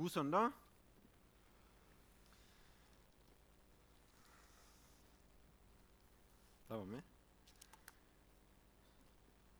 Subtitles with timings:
[0.00, 0.50] God søndag.
[6.68, 7.00] Der var vi.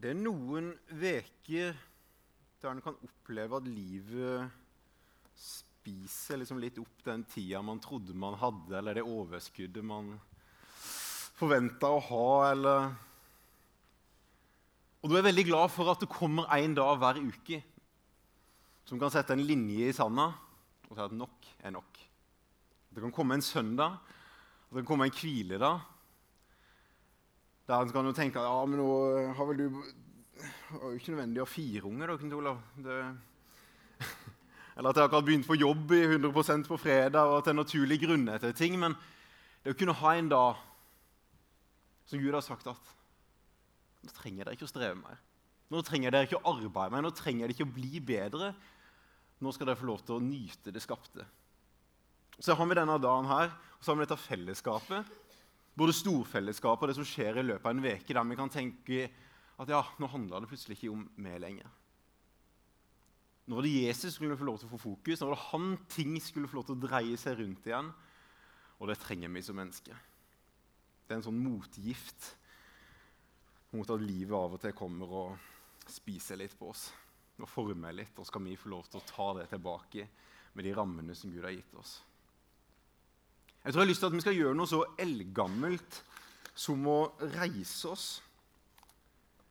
[0.00, 1.76] Det er noen veker
[2.62, 4.48] der en kan oppleve at livet
[5.36, 10.14] spiser liksom litt opp den tida man trodde man hadde, eller det overskuddet man
[11.36, 12.88] forventa å ha, eller
[15.02, 17.60] Og du er veldig glad for at det kommer en dag hver uke
[18.90, 20.32] som kan sette en linje i sanda
[20.90, 21.98] og si at nok er nok.
[22.90, 24.00] Det kan komme en søndag,
[24.66, 25.84] og det kan komme en hviledag.
[27.70, 28.88] Der kan du tenke ja, men nå
[29.36, 29.66] har vel du
[30.40, 32.58] Det er jo ikke nødvendig å ha fire unger, da, Knut Olav.
[32.80, 32.96] Det...
[34.76, 37.58] Eller at jeg akkurat begynt på jobb i 100% på fredag, og at det er
[37.60, 38.78] naturlige grunner til ting.
[38.80, 38.96] Men
[39.62, 40.62] det å kunne ha en dag
[42.08, 42.94] som Gud har sagt at
[44.00, 45.20] nå trenger dere ikke å streve mer.
[45.70, 48.54] Nå trenger dere ikke å arbeide mer, nå trenger dere ikke å bli bedre.
[49.40, 51.24] Nå skal dere få lov til å nyte det skapte.
[52.40, 55.10] Så har vi denne dagen her, og så har vi dette fellesskapet.
[55.80, 59.08] Både storfellesskapet og det som skjer i løpet av en uke, der vi kan tenke
[59.60, 61.68] at ja, nå handler det plutselig ikke om meg lenger.
[63.48, 65.70] Nå var det Jesus skulle få lov til å få fokus, nå var det han
[65.90, 67.90] ting skulle få lov til å dreie seg rundt igjen.
[68.80, 69.96] Og det trenger vi som mennesker.
[71.04, 72.30] Det er en sånn motgift
[73.74, 76.88] mot at livet av og til kommer og spiser litt på oss
[77.44, 78.16] og former litt.
[78.20, 80.06] Og skal vi få lov til å ta det tilbake
[80.54, 81.98] med de rammene som Gud har gitt oss.
[83.60, 86.02] Jeg tror jeg har lyst til at vi skal gjøre noe så eldgammelt
[86.56, 86.98] som å
[87.36, 88.06] reise oss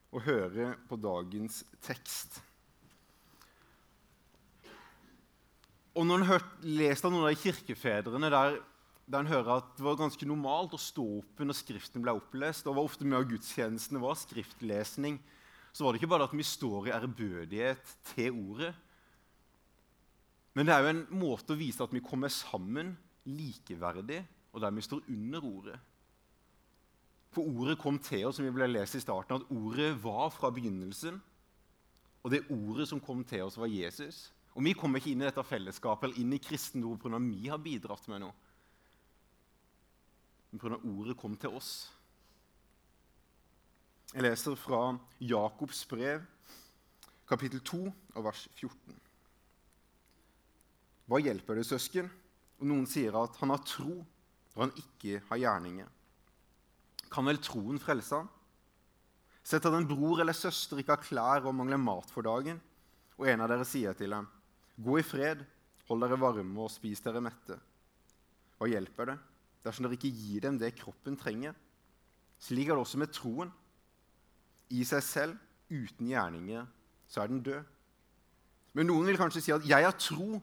[0.09, 2.39] og høre på dagens tekst.
[5.97, 8.57] Og når en har lest av noen av kirkefedrene der,
[9.09, 12.67] der en hører at det var ganske normalt å stå opp når Skriften ble opplest,
[12.69, 15.19] og var ofte mye av gudstjenestene var skriftlesning,
[15.79, 18.73] så var det ikke bare at vi står i ærbødighet til ordet.
[20.51, 22.89] Men det er jo en måte å vise at vi kommer sammen
[23.23, 24.17] likeverdig,
[24.51, 25.77] og der vi står under ordet.
[27.31, 30.49] For ordet kom til oss, som vi ble lest i starten, at ordet var fra
[30.51, 31.21] begynnelsen.
[32.25, 34.33] Og det ordet som kom til oss, var Jesus.
[34.57, 37.23] Og vi kommer ikke inn i dette fellesskapet eller inn i kristendom pga.
[37.23, 38.35] vi har bidratt med noe.
[40.51, 40.81] Men pga.
[40.91, 41.71] ordet kom til oss.
[44.09, 46.23] Jeg leser fra Jakobs brev,
[47.29, 47.77] kapittel 2,
[48.17, 48.95] og vers 14.
[51.05, 52.09] Hva hjelper det, søsken,
[52.57, 55.93] om noen sier at han har tro når han ikke har gjerninger?
[57.13, 58.33] Kan vel troen frelse ham?
[59.45, 62.57] Sett at en bror eller søster ikke har klær og mangler mat for dagen,
[63.21, 64.25] og en av dere sier til dem,
[64.79, 65.45] 'Gå i fred,
[65.85, 67.61] hold dere varme og spis dere mette.'
[68.57, 69.19] Hva hjelper det
[69.63, 71.53] dersom dere ikke gir dem det kroppen trenger?
[72.39, 73.51] Slik er det også med troen.
[74.69, 75.37] I seg selv,
[75.69, 76.65] uten gjerninger,
[77.09, 77.63] så er den død.
[78.73, 80.41] Men noen vil kanskje si at 'jeg har tro',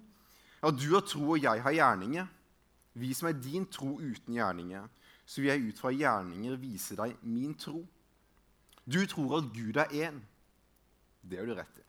[0.63, 2.27] ja, du har tro, og jeg har gjerninger.
[2.95, 4.89] Vis meg din tro uten gjerninger,
[5.27, 7.87] så vil jeg ut fra gjerninger vise deg min tro.
[8.87, 10.21] Du tror at Gud er én.
[11.23, 11.85] Det gjør du rett i.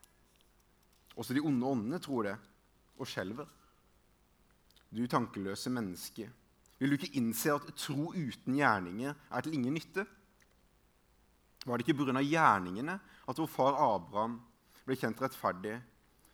[1.16, 2.38] Også de onde åndene tror det,
[2.97, 3.47] og skjelver.
[4.92, 6.30] Du tankeløse menneske,
[6.80, 10.06] vil du ikke innse at tro uten gjerninger er til ingen nytte?
[11.67, 12.22] Var det ikke pga.
[12.23, 12.95] gjerningene
[13.28, 14.39] at vår far Abraham
[14.88, 15.75] ble kjent rettferdig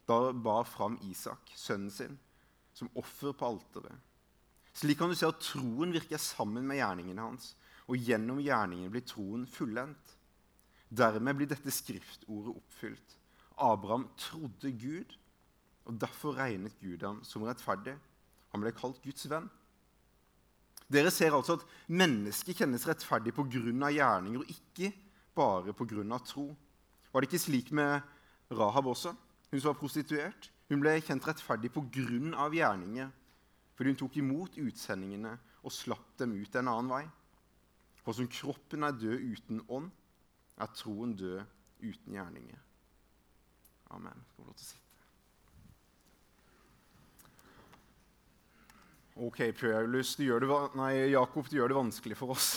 [0.05, 2.17] da han bar fram Isak, sønnen sin,
[2.75, 3.95] som offer på alteret?
[4.73, 7.53] Slik kan du se at troen virker sammen med gjerningene hans,
[7.87, 10.15] og gjennom gjerningen blir troen fullendt.
[10.93, 13.17] Dermed blir dette skriftordet oppfylt.
[13.57, 15.17] Abraham trodde Gud,
[15.85, 17.95] og derfor regnet Gud ham som rettferdig.
[18.53, 19.49] Han ble kalt Guds venn.
[20.93, 23.47] Dere ser altså at mennesket kjennes rettferdig pga.
[23.49, 24.91] gjerninger, og ikke
[25.35, 26.19] bare pga.
[26.19, 26.55] tro.
[27.11, 28.01] Var det ikke slik med
[28.51, 29.15] Rahab også?
[29.51, 30.51] Hun som var prostituert.
[30.69, 32.49] Hun ble kjent rettferdig pga.
[32.49, 33.09] gjerninger,
[33.75, 37.03] fordi hun tok imot utsendingene og slapp dem ut en annen vei.
[38.03, 39.91] For som kroppen er død uten ånd,
[40.57, 41.43] er troen død
[41.81, 42.59] uten gjerninger.
[43.91, 44.25] Amen.
[44.31, 44.79] Skal lov til å sitte.
[49.13, 52.55] Ok, Paulus, du gjør det, nei, Jakob, du gjør det vanskelig for oss.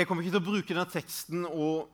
[0.00, 1.90] Jeg kommer ikke til å bruke denne teksten og,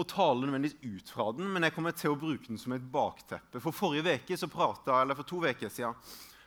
[0.00, 2.86] og tale nødvendigvis ut fra den, men jeg kommer til å bruke den som et
[2.94, 3.60] bakteppe.
[3.60, 5.98] For forrige veke, så pratet, eller for to uker siden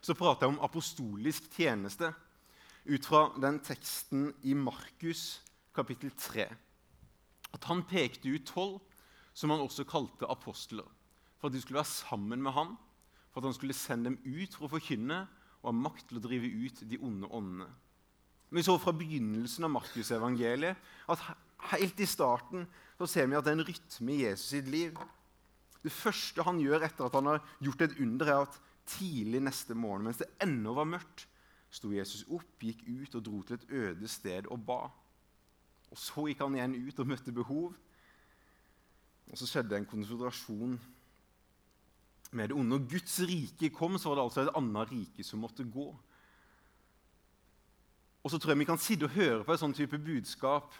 [0.01, 2.09] så prata jeg om apostolisk tjeneste
[2.89, 5.43] ut fra den teksten i Markus
[5.77, 6.49] kapittel 3.
[7.53, 8.81] At han pekte ut tolv
[9.37, 10.87] som han også kalte apostler,
[11.37, 12.73] for at de skulle være sammen med ham,
[13.29, 15.27] for at han skulle sende dem ut for å forkynne
[15.61, 17.69] og ha makt til å drive ut de onde åndene.
[18.49, 21.23] Vi så fra begynnelsen av Markusevangeliet at
[21.73, 22.67] helt i starten
[22.97, 24.95] så ser vi at det er en rytme i Jesus sitt liv.
[25.83, 29.75] Det første han gjør etter at han har gjort et under, er at tidlig neste
[29.75, 31.27] morgen, mens det ennå var mørkt,
[31.69, 34.85] sto Jesus opp, gikk ut og dro til et øde sted og ba.
[35.91, 37.75] Og Så gikk han igjen ut og møtte behov.
[39.27, 40.77] Og så skjedde en konfrontasjon
[42.31, 42.75] med det onde.
[42.75, 45.89] Når Guds rike kom, så var det altså et annet rike som måtte gå.
[48.23, 50.73] Og så tror jeg vi kan sitte og høre på et sånn type budskap.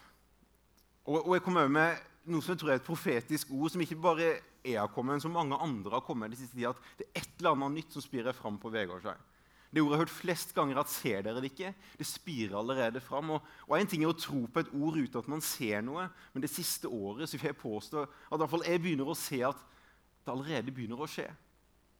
[1.06, 1.96] Og, og jeg kommer med
[2.28, 4.34] noe som jeg tror er et profetisk ord, som ikke bare
[4.66, 7.22] har kommet, men som mange andre har kommet med den siste tida, at det er
[7.22, 9.16] et eller annet nytt som spirer fram på Vegårshei.
[9.68, 11.74] Det ordet jeg har hørt flest ganger at 'ser dere det ikke'?
[11.98, 13.30] Det spirer allerede fram.
[13.30, 16.08] Og, og En ting er å tro på et ord uten at man ser noe,
[16.32, 19.56] men det siste året så vil jeg påstå at iallfall jeg begynner å se at
[20.24, 21.28] det allerede begynner å skje.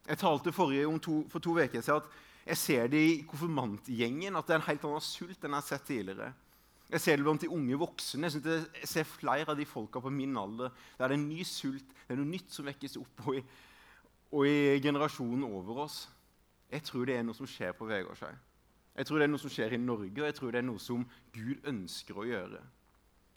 [0.09, 2.09] Jeg talte forrige, to, for to uker siden at
[2.49, 5.67] jeg ser det i konfirmantgjengen, at det er en helt annen sult enn jeg har
[5.67, 6.29] sett tidligere.
[6.89, 8.31] Jeg ser det blant de unge voksne.
[8.33, 11.45] Jeg, jeg ser flere av de folka på min alder der det er en ny
[11.45, 13.43] sult, det er noe nytt som vekkes opp og i,
[14.33, 16.07] og i generasjonen over oss.
[16.73, 18.33] Jeg tror det er noe som skjer på Vegårshei.
[18.99, 20.83] Jeg tror det er noe som skjer i Norge, og jeg tror det er noe
[20.83, 21.05] som
[21.35, 22.61] Gud ønsker å gjøre.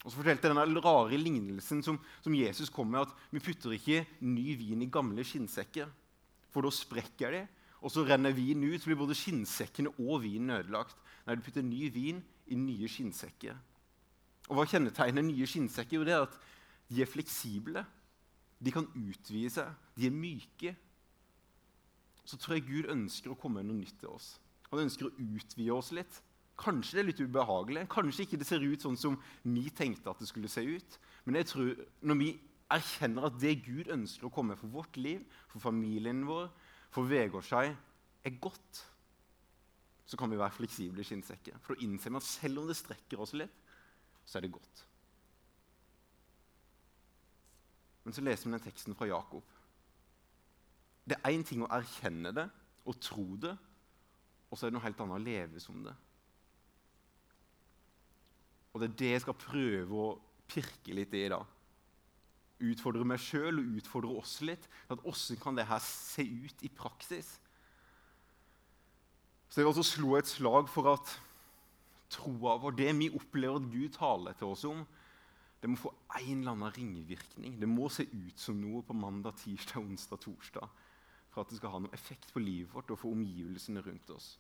[0.02, 3.76] Og så fortalte jeg denne rare lignelsen som, som, Jesus kom med, at vi putter
[3.76, 5.92] ikke ny vin i gamle skinnsekker,
[6.52, 7.44] for da sprekker de,
[7.82, 11.00] og så renner vin ut, så blir både skinnsekkene og vinen ødelagt.
[11.26, 13.58] Nei, du putter ny vin i nye skinnsekker.
[14.50, 15.98] Og Hva kjennetegner nye skinnsekker?
[15.98, 16.38] Jo, det er at
[16.92, 17.84] de er fleksible.
[18.62, 19.76] De kan utvide seg.
[19.98, 20.76] De er myke
[22.32, 24.36] så tror jeg Gud ønsker å komme med noe nytt til oss.
[24.72, 26.22] Han ønsker å utvide oss litt.
[26.62, 30.22] Kanskje det er litt ubehagelig, kanskje ikke det ser ut sånn som vi tenkte at
[30.22, 30.98] det skulle se ut.
[31.26, 31.72] Men jeg tror
[32.06, 32.30] når vi
[32.72, 36.52] erkjenner at det Gud ønsker å komme for vårt liv, for familien vår,
[36.92, 37.76] for seg,
[38.22, 38.82] er godt,
[40.06, 41.60] så kan vi være fleksible i skinnsekken.
[41.64, 43.54] For da innser vi at selv om det strekker oss litt,
[44.28, 44.84] så er det godt.
[48.04, 49.44] Men så leser vi den teksten fra Jakob.
[51.08, 52.48] Det er én ting å erkjenne det
[52.86, 53.54] og tro det,
[54.50, 55.94] og så er det noe helt annet å leve som det.
[58.72, 60.12] Og det er det jeg skal prøve å
[60.52, 61.48] pirke litt i i dag.
[62.62, 64.68] Utfordre meg sjøl og utfordre oss litt.
[64.90, 67.40] at Hvordan kan det her se ut i praksis?
[69.50, 71.16] Så jeg vil slå et slag for at
[72.12, 74.86] troa vår, det vi opplever at Gud taler til oss om,
[75.62, 77.60] det må få en eller annen ringvirkning.
[77.60, 80.70] Det må se ut som noe på mandag, tirsdag, onsdag, torsdag
[81.32, 84.34] for at det skal ha noe effekt på livet vårt og for omgivelsene rundt oss.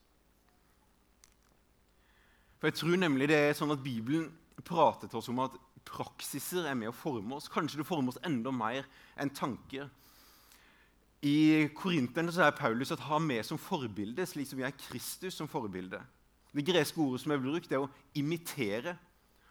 [2.60, 4.28] For Jeg tror nemlig det er sånn at Bibelen
[4.62, 5.56] prater til oss om at
[5.88, 7.50] praksiser er med å forme oss.
[7.52, 8.88] Kanskje det former oss enda mer
[9.20, 9.90] enn tanker.
[11.22, 15.50] I Korinterne er Paulus at ha med som forbilde, slik som vi er Kristus som
[15.50, 16.00] forbilde.
[16.52, 18.96] Det greske ordet som er brukt, er å imitere.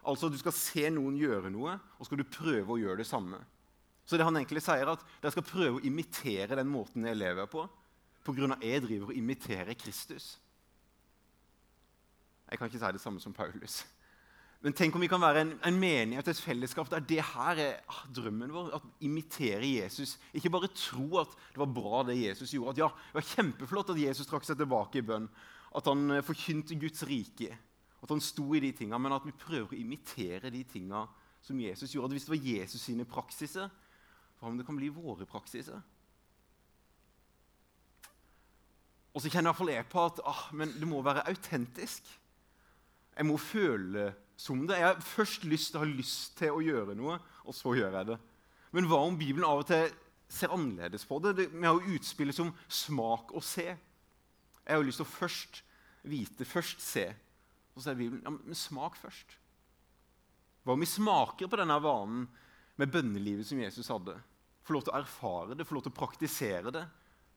[0.02, 3.08] Altså at Du skal se noen gjøre noe, og skal du prøve å gjøre det
[3.08, 3.38] samme.
[4.04, 7.20] Så det han egentlig sier, er at dere skal prøve å imitere den måten jeg
[7.20, 7.68] lever på,
[8.26, 8.52] pga.
[8.56, 10.38] at jeg driver og imiterer Kristus.
[12.50, 13.84] Jeg kan ikke si det samme som Paulus.
[14.60, 17.78] Men tenk om vi kan være en, en menighet, et fellesskap der det her er
[17.88, 18.74] ah, drømmen vår.
[18.76, 20.18] At imitere Jesus.
[20.36, 22.74] Ikke bare tro at det var bra, det Jesus gjorde.
[22.74, 25.30] At ja, det var kjempeflott at Jesus trakk seg tilbake i bønn.
[25.76, 27.56] At han eh, forkynte Guds rike.
[28.04, 29.00] At han sto i de tinga.
[29.00, 31.06] Men at vi prøver å imitere de tinga
[31.40, 32.12] som Jesus gjorde.
[32.12, 33.72] At hvis det var Jesus sine praksiser,
[34.36, 35.80] for om det kan bli våre praksiser.
[39.11, 42.04] Og så kjenner iallfall jeg på at ah, det må være autentisk.
[43.16, 44.78] Jeg må føle som det.
[44.80, 48.11] Jeg har først lyst til å lyst til å gjøre noe, og så gjør jeg
[48.12, 48.18] det.
[48.75, 49.90] Men hva om Bibelen av og til
[50.30, 51.35] ser annerledes på det?
[51.50, 53.66] Vi har jo utspillet som smak og se.
[53.70, 55.62] Jeg har jo lyst til å først
[56.09, 57.09] vite, først se.
[57.75, 59.37] Og så er Bibelen ja, men smak først.
[60.64, 62.26] Hva om vi smaker på denne vanen
[62.80, 64.18] med bønnelivet som Jesus hadde?
[64.70, 66.85] få lov til å erfare det, få lov til å praktisere det,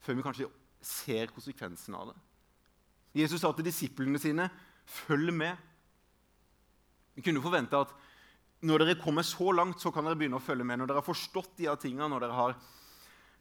[0.04, 0.50] før vi kanskje
[0.84, 2.18] ser konsekvensen av det.
[3.24, 4.50] Jesus sa til disiplene sine,
[4.86, 5.58] 'Følg med'.
[7.14, 7.94] Vi kunne forvente at
[8.64, 10.80] når dere kommer så langt, så kan dere begynne å følge med.
[10.80, 12.56] Når dere har forstått de her tingene, når dere har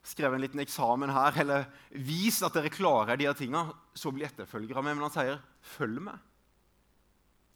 [0.02, 4.26] skrevet en liten eksamen her, eller vist at dere klarer de her tingene, så blir
[4.26, 4.96] etterfølgere meg.
[4.96, 6.18] Men han sier, 'Følg med'.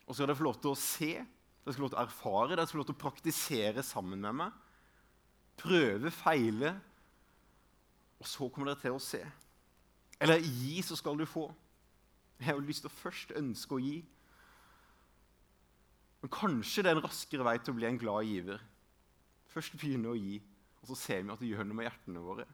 [0.06, 2.06] Og så skal dere få lov til å se, dere skal få lov til å
[2.06, 4.52] erfare, dere skal få lov til å praktisere sammen med meg
[5.56, 6.74] prøve, feile,
[8.20, 9.22] og så kommer dere til å se.
[10.20, 11.48] Eller gi, så skal du få.
[12.38, 13.98] Jeg har jo lyst til å først ønske å gi.
[16.26, 18.62] Men kanskje det er en raskere vei til å bli en glad giver.
[19.46, 20.40] Først begynne å gi,
[20.82, 22.46] og så ser vi at det gjør noe med hjertene våre.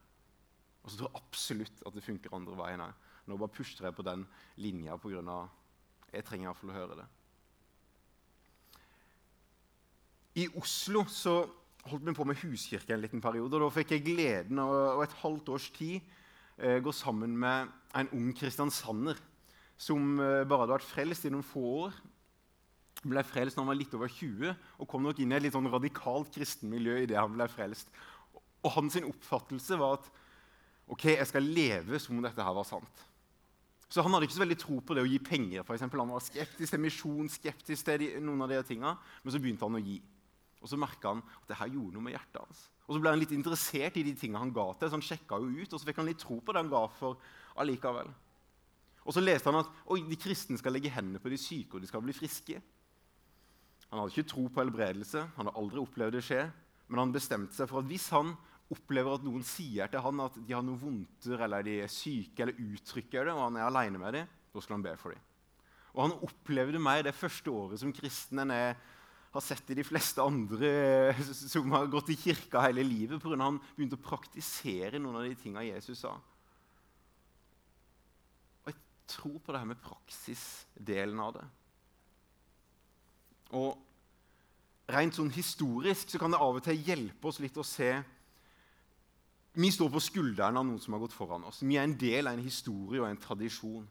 [0.83, 3.09] Og så tror jeg absolutt at det funker andre veien òg.
[3.31, 4.27] Nå bare puster jeg på den
[4.61, 5.39] linja pga.
[6.13, 7.09] Jeg trenger iallfall å høre det.
[10.45, 11.39] I Oslo så
[11.89, 13.57] holdt vi på med huskirke en liten periode.
[13.57, 16.03] og Da fikk jeg gleden av å et halvt års tid
[16.61, 19.17] eh, gå sammen med en ung kristiansander
[19.81, 22.03] som eh, bare hadde vært frelst i noen få år.
[23.03, 25.57] Ble frelst når han var litt over 20 og kom nok inn i et litt
[25.57, 27.91] sånn radikalt kristenmiljø idet han ble frelst.
[28.63, 30.11] Og hans oppfattelse var at
[30.93, 33.09] ok, jeg skal leve som om dette her var sant.
[33.93, 35.65] Så Han hadde ikke så veldig tro på det å gi penger.
[35.67, 36.01] For eksempel.
[36.01, 39.77] han var skeptisk til misjon, skeptisk til noen av de tingene, men så begynte han
[39.77, 39.99] å gi.
[40.63, 42.63] Og så merka han at det her gjorde noe med hjertet hans.
[42.87, 44.89] Og så ble han litt interessert i de tingene han ga til.
[44.89, 46.87] så han sjekka jo ut, og så fikk han litt tro på det han ga
[46.97, 47.19] for
[47.61, 48.09] allikevel.
[49.03, 49.71] Og så leste han at
[50.09, 52.63] de kristne skal legge hendene på de syke, og de skal bli friske.
[53.93, 56.47] Han hadde ikke tro på helbredelse, han hadde aldri opplevd det skje.
[56.89, 58.33] Men han bestemte seg for at hvis han
[58.73, 62.41] opplever at noen sier til han at de har noe vondter, eller de er syke,
[62.41, 65.29] eller uttrykker det, og han er alene med dem, da skal han be for dem.
[65.93, 68.75] Og han opplevde meg det første året som kristen enn jeg
[69.33, 70.73] har sett i de fleste andre
[71.55, 73.37] som har gått i kirka hele livet, pga.
[73.41, 76.15] han begynte å praktisere noen av de tingene Jesus sa.
[78.65, 78.81] Og jeg
[79.17, 81.47] tror på det her med praksisdelen av det.
[83.53, 83.79] Og
[84.93, 87.95] Rent sånn historisk så kan det av og til hjelpe oss litt å se
[89.53, 91.61] vi står på skulderen av noen som har gått foran oss.
[91.61, 93.85] Vi er en del av en historie og en tradisjon.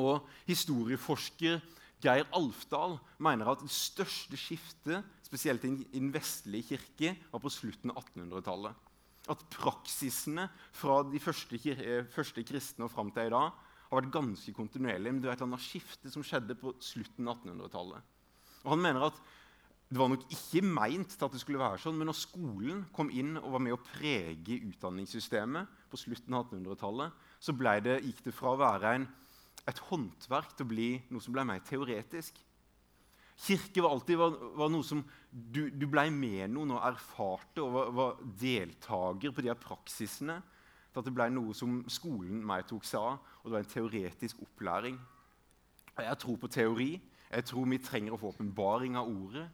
[0.00, 1.58] Og Historieforsker
[2.02, 7.92] Geir Alfdal mener at det største skiftet, spesielt i den vestlige kirke, var på slutten
[7.92, 8.88] av 1800-tallet.
[9.30, 14.14] At praksisene fra de første, eh, første kristne og fram til i dag har vært
[14.16, 15.12] ganske kontinuerlige.
[15.12, 18.02] Men det var et eller annet skifte som skjedde på slutten av 1800-tallet.
[18.62, 19.22] Og Han mener at
[19.92, 23.10] det var nok ikke meint til at det skulle være sånn, men når skolen kom
[23.12, 27.52] inn og var med å prege utdanningssystemet på slutten av 1800-tallet, så
[27.84, 29.04] det, gikk det fra å være en,
[29.68, 32.40] et håndverk til å bli noe som ble mer teoretisk.
[33.42, 37.76] Kirke var alltid var, var noe som du, du ble med noen og erfarte og
[37.76, 40.40] var, var deltaker på de her praksisene.
[40.92, 43.74] til at det ble noe som skolen mer tok seg av, og det var en
[43.76, 44.98] teoretisk opplæring.
[45.96, 46.92] Jeg tror på teori.
[47.32, 49.46] Jeg tror vi trenger å få åpenbaring av ordet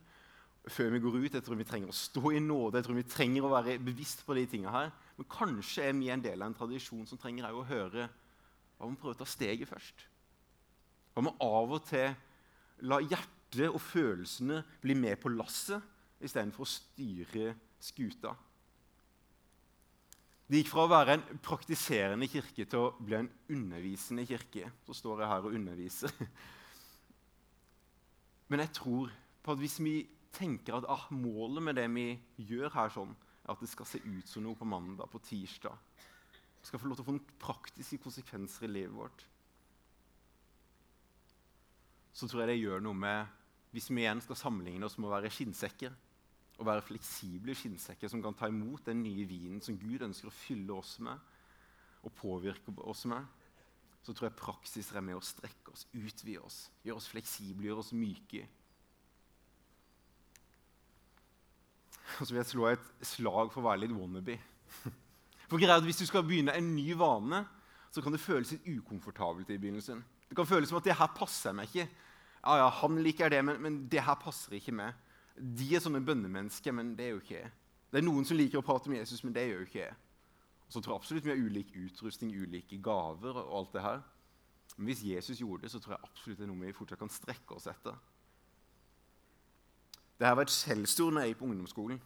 [0.69, 1.35] før vi går ut.
[1.37, 4.25] Jeg tror vi trenger å stå i nåde, jeg tror vi trenger å være bevisst
[4.27, 4.91] på de tingene her.
[5.19, 8.09] Men kanskje er vi en del av en tradisjon som trenger å høre
[8.79, 10.05] hva om vi prøver å ta steget først.
[11.15, 12.13] Hva med av og til
[12.87, 18.35] la hjertet og følelsene bli med på lasset istedenfor å styre skuta?
[20.49, 24.71] Det gikk fra å være en praktiserende kirke til å bli en undervisende kirke.
[24.87, 26.15] Så står jeg her og underviser.
[28.49, 29.13] Men jeg tror
[29.45, 29.97] på at hvis vi
[30.35, 32.11] tenker at ah, målet med det vi
[32.51, 33.15] gjør her, sånn,
[33.45, 35.77] er at det skal se ut som noe på mandag, på tirsdag.
[36.63, 39.25] Skal få lov til å få noen praktiske konsekvenser i livet vårt.
[42.13, 43.35] Så tror jeg det gjør noe med
[43.69, 45.93] Hvis vi igjen skal sammenligne oss med å være skinnsekker,
[46.59, 50.35] og være fleksible skinnsekker som kan ta imot den nye vinen som Gud ønsker å
[50.35, 51.21] fylle oss med
[52.07, 53.27] og påvirke oss med,
[54.03, 57.83] så tror jeg praksis er med å strekke oss, utvide oss, gjøre oss fleksible, gjøre
[57.83, 58.47] oss myke.
[62.19, 64.39] Og så vil jeg slå et slag for å være litt wannabe.
[65.49, 67.45] For greit, Hvis du skal begynne en ny vane,
[67.93, 69.51] så kan det føles litt ukomfortabelt.
[69.51, 70.05] i begynnelsen.
[70.29, 71.89] Det kan føles som at det her passer meg ikke.
[72.45, 74.95] Ja, ja, Han liker det, men, men det her passer ikke meg.
[75.37, 77.51] De er sånne bønnemennesker, men det er jo ikke jeg.
[77.89, 79.97] Det er noen som liker å prate med Jesus, men det gjør jo ikke jeg.
[80.69, 84.03] Og så tror jeg absolutt vi har ulik utrustning, ulike gaver og alt det her.
[84.77, 87.13] Men hvis Jesus gjorde det, så tror jeg absolutt det er noe vi fortsatt kan
[87.13, 87.97] strekke oss etter.
[90.19, 92.01] Dette var et skjellsord da jeg gikk på ungdomsskolen.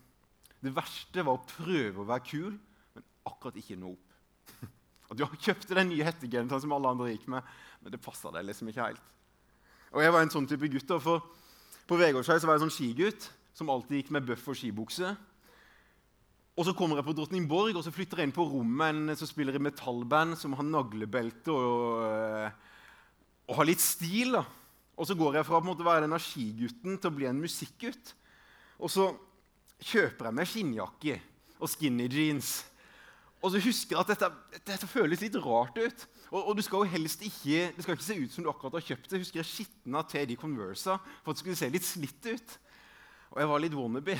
[0.62, 2.54] Det verste var å prøve å være kul,
[2.95, 4.62] men akkurat ikke nå opp.
[5.11, 7.50] At du kjøpte den nye hettegenseren som alle andre gikk med,
[7.83, 9.09] men det passa deg liksom ikke helt.
[9.92, 10.95] Og Jeg var en sånn type gutt.
[11.02, 11.26] for
[11.88, 15.16] På Vegårshei var jeg en sånn skigutt som alltid gikk med bøff og skibukse.
[16.52, 19.28] Og Så kommer jeg på Drottningborg og så flytter jeg inn på rommet en som
[19.28, 22.50] spiller i metallband, som har naglebelte og, øh,
[23.49, 24.37] og har litt stil.
[24.37, 24.44] da.
[24.97, 28.12] Og så går jeg fra å være denne skigutten til å bli en musikkgutt.
[28.78, 29.09] Og så
[29.80, 31.16] kjøper jeg meg skinnjakke
[31.59, 32.52] og skinny jeans.
[33.42, 36.06] Og så husker jeg at dette, dette føles litt rart ut.
[36.30, 38.76] Og, og, du skal jo helst ikke, Det skal ikke se ut som du akkurat
[38.78, 39.25] har kjøpt det.
[39.25, 42.56] Husker jeg skitna til de Conversa for at det skulle se litt slitt ut.
[43.32, 44.18] Og jeg var litt wannabe.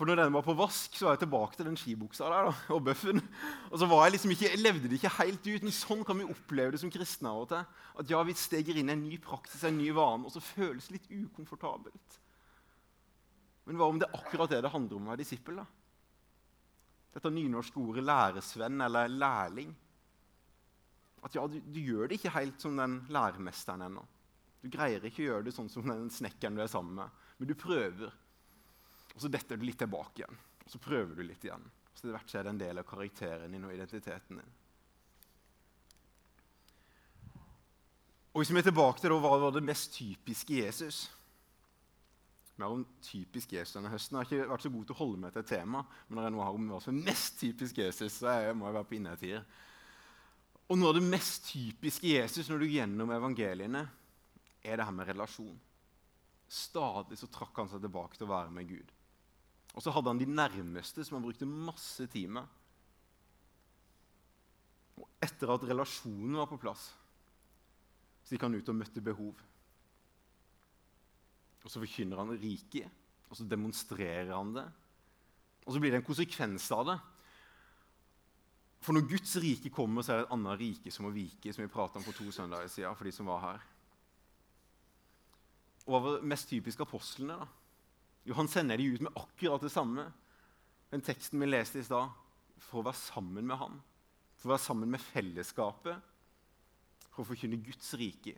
[0.00, 2.52] For når den var på vask, så var jeg tilbake til den skibuksa der, da,
[2.72, 3.20] og bøffen.
[3.68, 5.66] Og så jeg liksom ikke, levde det ikke helt ut.
[5.66, 7.66] Men sånn kan vi oppleve det som kristne av og til.
[8.00, 10.88] At ja, vi steger inn i en ny praksis, en ny vane, og så føles
[10.88, 12.16] det litt ukomfortabelt.
[13.68, 15.60] Men hva om det er akkurat det det handler om å være disippel?
[15.60, 15.66] da?
[17.18, 19.76] Dette nynorske ordet læresvenn eller lærling.
[21.28, 24.06] At ja, du, du, gjør det ikke helt som den læremesteren ennå.
[24.64, 27.52] Du greier ikke å gjøre det sånn som den snekkeren du er sammen med, men
[27.52, 28.16] du prøver.
[29.20, 30.36] Og så detter du litt tilbake igjen.
[30.64, 31.60] Og så prøver du litt igjen.
[31.60, 34.54] Og så etter hvert er det en del av karakteren din og identiteten din.
[38.32, 41.02] Og Hvis vi er tilbake til da, hva var det mest typiske Jesus
[42.56, 44.16] Mer om typisk Jesus denne høsten.
[44.16, 46.34] Jeg har ikke vært så god til å holde meg til tema, men når jeg
[46.34, 48.96] nå har om hva som er mest typisk Jesus, så jeg må jeg være på
[48.98, 49.46] innertier.
[50.68, 53.84] Og noe av det mest typiske Jesus når du gjennom evangeliene,
[54.60, 55.56] er det her med relasjon.
[56.52, 58.92] Stadig så trakk han seg tilbake til å være med Gud.
[59.74, 62.46] Og så hadde han de nærmeste, som han brukte masse tid med.
[65.00, 66.90] Og etter at relasjonen var på plass,
[68.24, 69.38] så gikk han ut og møtte behov.
[71.60, 72.90] Og så forkynner han riket,
[73.30, 74.66] og så demonstrerer han det.
[75.66, 76.98] Og så blir det en konsekvens av det.
[78.80, 81.62] For når Guds rike kommer, så er det et annet rike som må vike, som
[81.62, 82.96] vi om for to søndager siden.
[82.96, 83.66] for de som var her.
[85.84, 87.36] Og hva var mest typisk apostlene?
[87.36, 87.59] da?
[88.30, 90.06] Jo, Han sender de ut med akkurat det samme.
[90.90, 92.14] Den teksten vi leste i stad.
[92.62, 93.80] For å være sammen med han.
[94.38, 96.06] For å være sammen med fellesskapet
[97.10, 98.36] for å forkynne Guds rike.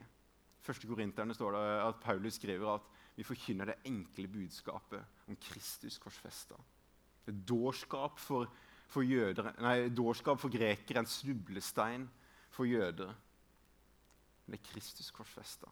[0.62, 5.99] Første Korinterne står det at Paulus skriver at vi forkynner det enkle budskapet om Kristus
[6.02, 6.56] korsfesta.
[7.28, 8.49] Er dårskap for,
[8.90, 12.08] for, jøder, nei, dårskap for grekere, en snublestein
[12.54, 13.12] for jøder.
[14.46, 15.70] Men det er Kristus korsfesta.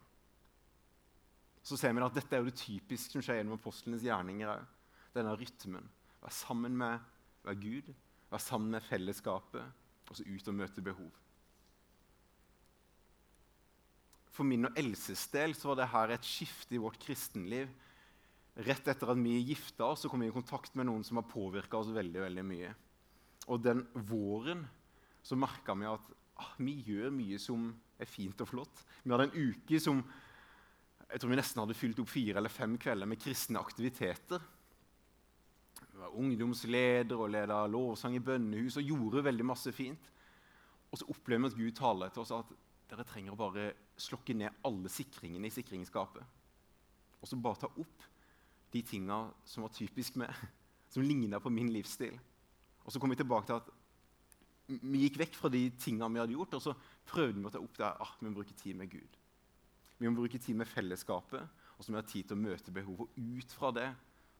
[1.62, 4.62] Så ser vi at dette er jo det typiske som skjer gjennom apostlenes gjerninger.
[5.14, 5.88] Denne rytmen.
[6.20, 7.00] Være sammen med,
[7.44, 7.90] vær Gud,
[8.30, 11.10] være sammen med fellesskapet, og så ut og møte behov
[14.40, 17.68] for min og Elses del så var dette et skifte i vårt kristenliv.
[18.64, 21.28] Rett etter at vi gifta oss, så kom vi i kontakt med noen som har
[21.28, 22.70] påvirka oss veldig veldig mye.
[23.52, 24.64] Og den våren
[25.26, 26.08] så merka vi at
[26.40, 27.68] ah, vi gjør mye som
[28.00, 28.84] er fint og flott.
[29.04, 30.00] Vi hadde en uke som
[31.10, 34.42] jeg tror vi nesten hadde fylt opp fire eller fem kvelder med kristne aktiviteter.
[35.80, 40.10] Vi var ungdomsleder og leda lovsang i bønnehus og gjorde veldig masse fint.
[40.90, 42.54] Og så opplever vi at Gud taler til oss at
[42.90, 43.66] dere trenger å bare
[44.00, 46.38] slokke ned alle sikringene i sikringsskapet.
[47.20, 48.06] Og så bare ta opp
[48.70, 50.30] de tinga som var typisk med,
[50.92, 52.16] som ligna på min livsstil.
[52.86, 53.70] Og så kom vi tilbake til at
[54.70, 56.76] vi gikk vekk fra de tinga vi hadde gjort, og så
[57.10, 59.19] prøvde vi å ta opp det ah, vi må bruke tid med Gud.
[60.00, 62.72] Vi må bruke tid med fellesskapet, og så må vi ha tid til å møte
[62.72, 63.04] behov.
[63.04, 63.90] Og ut fra det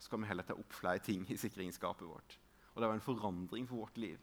[0.01, 2.37] skal vi heller ta opp flere ting i sikringsskapet vårt.
[2.73, 4.21] Og det var en forandring for vårt liv.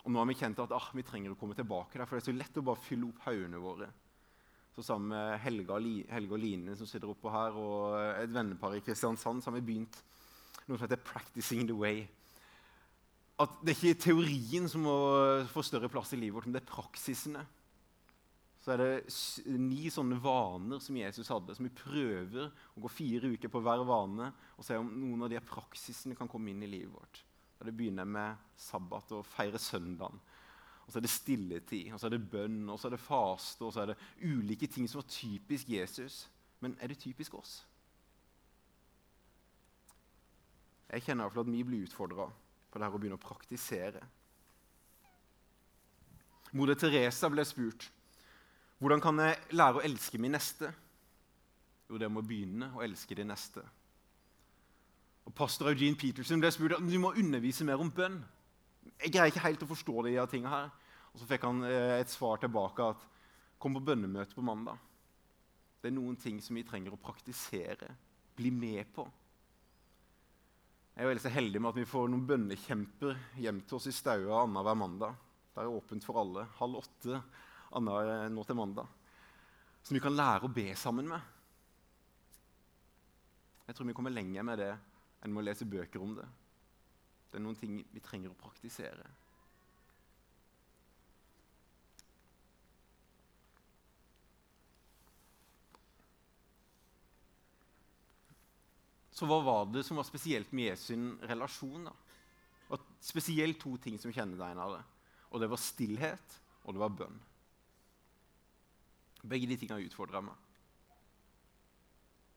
[0.00, 2.22] Og nå har vi kjent at ah, vi trenger å komme tilbake der, for det
[2.22, 3.90] er så lett å bare fylle opp haugene våre.
[4.72, 5.76] Så Sammen med Helga,
[6.14, 9.66] Helge og Line som sitter oppå her, og et vennepar i Kristiansand, så har vi
[9.66, 9.98] begynt
[10.64, 12.08] noe som heter 'Practicing the Way'.
[13.40, 16.62] At Det er ikke teorien som må få større plass i livet vårt, men det
[16.62, 17.46] er praksisene.
[18.70, 23.32] Så er det ni sånne vaner som Jesus hadde, som vi prøver å gå fire
[23.32, 26.68] uker på hver vane og se om noen av de praksisene kan komme inn i
[26.70, 27.18] livet vårt.
[27.58, 30.22] Og Det begynner med sabbat og feire søndagen.
[30.86, 33.66] Og så er det stilletid, og så er det bønn, og så er det faste,
[33.66, 36.22] og så er det ulike ting som var typisk Jesus.
[36.62, 37.58] Men er det typisk oss?
[40.94, 42.30] Jeg kjenner i hvert fall at vi blir utfordra
[42.70, 44.06] på det her å begynne å praktisere.
[46.54, 47.90] Moder Teresa ble spurt
[48.80, 50.70] hvordan kan jeg lære å elske min neste.
[51.90, 53.62] Jo, det er med å begynne å elske de neste.
[55.28, 58.18] Og Pastor Eugene Peterson ble spurt om du må undervise mer om bønn.
[59.02, 60.70] Jeg greier ikke helt å forstå de tingene her.
[61.12, 63.04] Og Så fikk han eh, et svar tilbake at
[63.60, 64.78] kom på bønnemøte på mandag.
[65.80, 67.90] Det er noen ting som vi trenger å praktisere,
[68.36, 69.04] bli med på.
[70.94, 73.94] Jeg er veldig så heldig med at vi får noen bønnekjemper hjem til oss i
[73.94, 75.20] Staua annenhver mandag.
[75.52, 76.46] Det er åpent for alle.
[76.58, 77.20] Halv åtte
[77.78, 78.88] annen, nå til mandag.
[79.82, 81.20] Som vi kan lære å be sammen med.
[83.66, 84.72] Jeg tror vi kommer lenger med det
[85.22, 86.26] enn med å lese bøker om det.
[87.30, 89.06] Det er noen ting vi trenger å praktisere.
[99.20, 100.94] Så hva var det som var spesielt med Jesu
[101.28, 101.90] relasjon?
[101.90, 101.92] da?
[102.72, 104.84] Og spesielt to ting som kjennetegna det.
[105.30, 107.18] Og det var stillhet, og det var bønn.
[109.28, 110.36] Begge de tingene utfordra meg.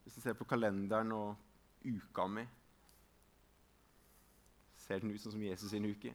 [0.03, 1.35] Hvis du ser på kalenderen og
[1.83, 2.43] uka mi
[4.83, 6.11] Ser den ut sånn som Jesus sin uke?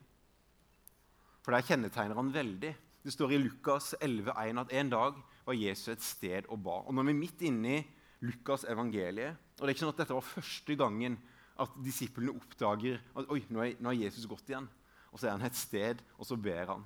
[1.41, 2.75] For der kjennetegner han veldig.
[3.01, 6.83] Det står i Lukas 11,1 at en dag var Jesus et sted og ba.
[6.85, 7.87] Og nå er vi midt inne i
[8.29, 9.39] Lukas evangeliet.
[9.57, 11.17] Og det er ikke sånn at dette var første gangen
[11.59, 14.69] at disiplene oppdager at oi, nå er Jesus gått igjen.
[15.09, 16.85] Og så er han et sted, og så ber han.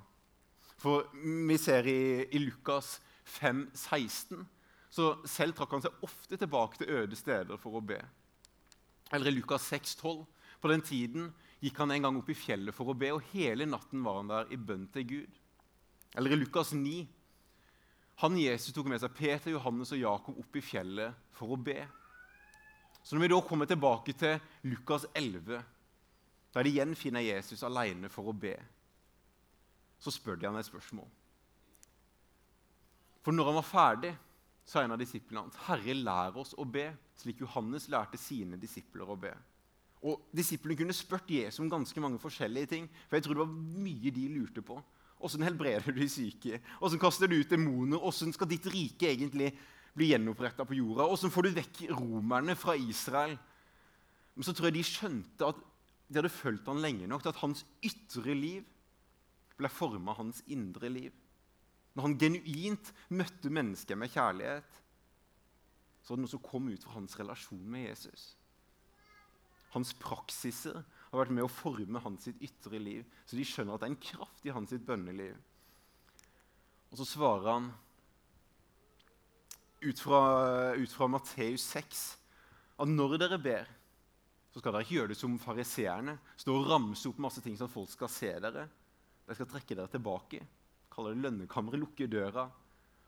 [0.79, 1.99] For vi ser i,
[2.31, 4.43] i Lukas 5, 16,
[4.93, 7.99] så selv trakk han seg ofte tilbake til øde steder for å be.
[9.13, 10.21] Eller i Lukas 6, 12.
[10.61, 11.31] På den tiden
[11.63, 14.31] gikk han en gang opp i fjellet for å be, og hele natten var han
[14.31, 15.41] der i bønn til Gud.
[16.13, 17.03] Eller i Lukas 9.
[18.21, 21.79] Han Jesus tok med seg Peter, Johannes og Jakob opp i fjellet for å be.
[23.03, 24.37] Så når vi da kommer tilbake til
[24.69, 25.63] Lukas 11,
[26.53, 28.53] der de igjen finner Jesus alene for å be,
[29.99, 31.07] så spør de han et spørsmål.
[33.23, 34.13] For når han var ferdig,
[34.67, 39.07] sa en av disiplene hans, 'Herre, lær oss å be', slik Johannes lærte sine disipler
[39.07, 39.33] å be.
[40.03, 42.89] Og Disiplene kunne spurt Jesus om ganske mange forskjellige ting.
[43.07, 44.83] for jeg tror det var mye de lurte på.
[45.21, 46.59] Åssen helbreder du de syke?
[46.81, 47.97] Åssen kaster du ut demoner?
[47.97, 49.53] Åssen skal ditt rike egentlig
[49.95, 51.07] bli gjenoppretta på jorda?
[51.07, 53.37] Åssen får du vekk romerne fra Israel?
[54.35, 55.55] Men så tror jeg de skjønte at
[56.09, 58.65] de hadde fulgt han lenge nok til at hans ytre liv
[59.55, 61.13] ble forma hans indre liv.
[61.93, 64.79] Når han genuint møtte mennesket med kjærlighet,
[66.03, 68.23] så var det noe som kom ut fra hans relasjon med Jesus.
[69.75, 73.87] Hans praksiser har vært med å forme hans ytre liv, så de skjønner at det
[73.87, 75.37] er en kraft i hans bønneliv.
[76.91, 77.69] Og så svarer han
[79.83, 80.19] ut fra,
[80.77, 82.03] ut fra Matteus 6
[82.83, 83.69] at når dere ber,
[84.53, 86.17] så skal dere ikke gjøre det som fariseerne.
[86.37, 88.67] Stå og ramse opp masse ting så folk skal se dere.
[89.23, 90.43] Dere skal trekke dere tilbake
[90.93, 92.47] kaller det lønnekammeret, lukker døra,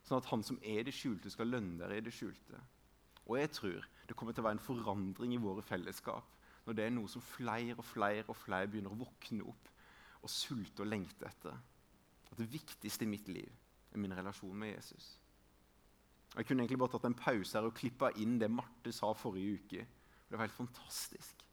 [0.06, 2.62] sånn at han som er det skjulte, skal lønne dere i det skjulte.
[3.26, 6.34] Og jeg tror det kommer til å være en forandring i våre fellesskap
[6.66, 9.70] når det er noe som flere og flere og flere begynner å våkne opp
[10.26, 11.54] og sulte og lengte etter.
[12.32, 13.52] At det viktigste i mitt liv
[13.94, 15.12] er min relasjon med Jesus.
[16.36, 19.60] Jeg kunne egentlig bare tatt en pause her og klippa inn det Marte sa forrige
[19.62, 19.86] uke.
[20.26, 21.46] Det var helt fantastisk.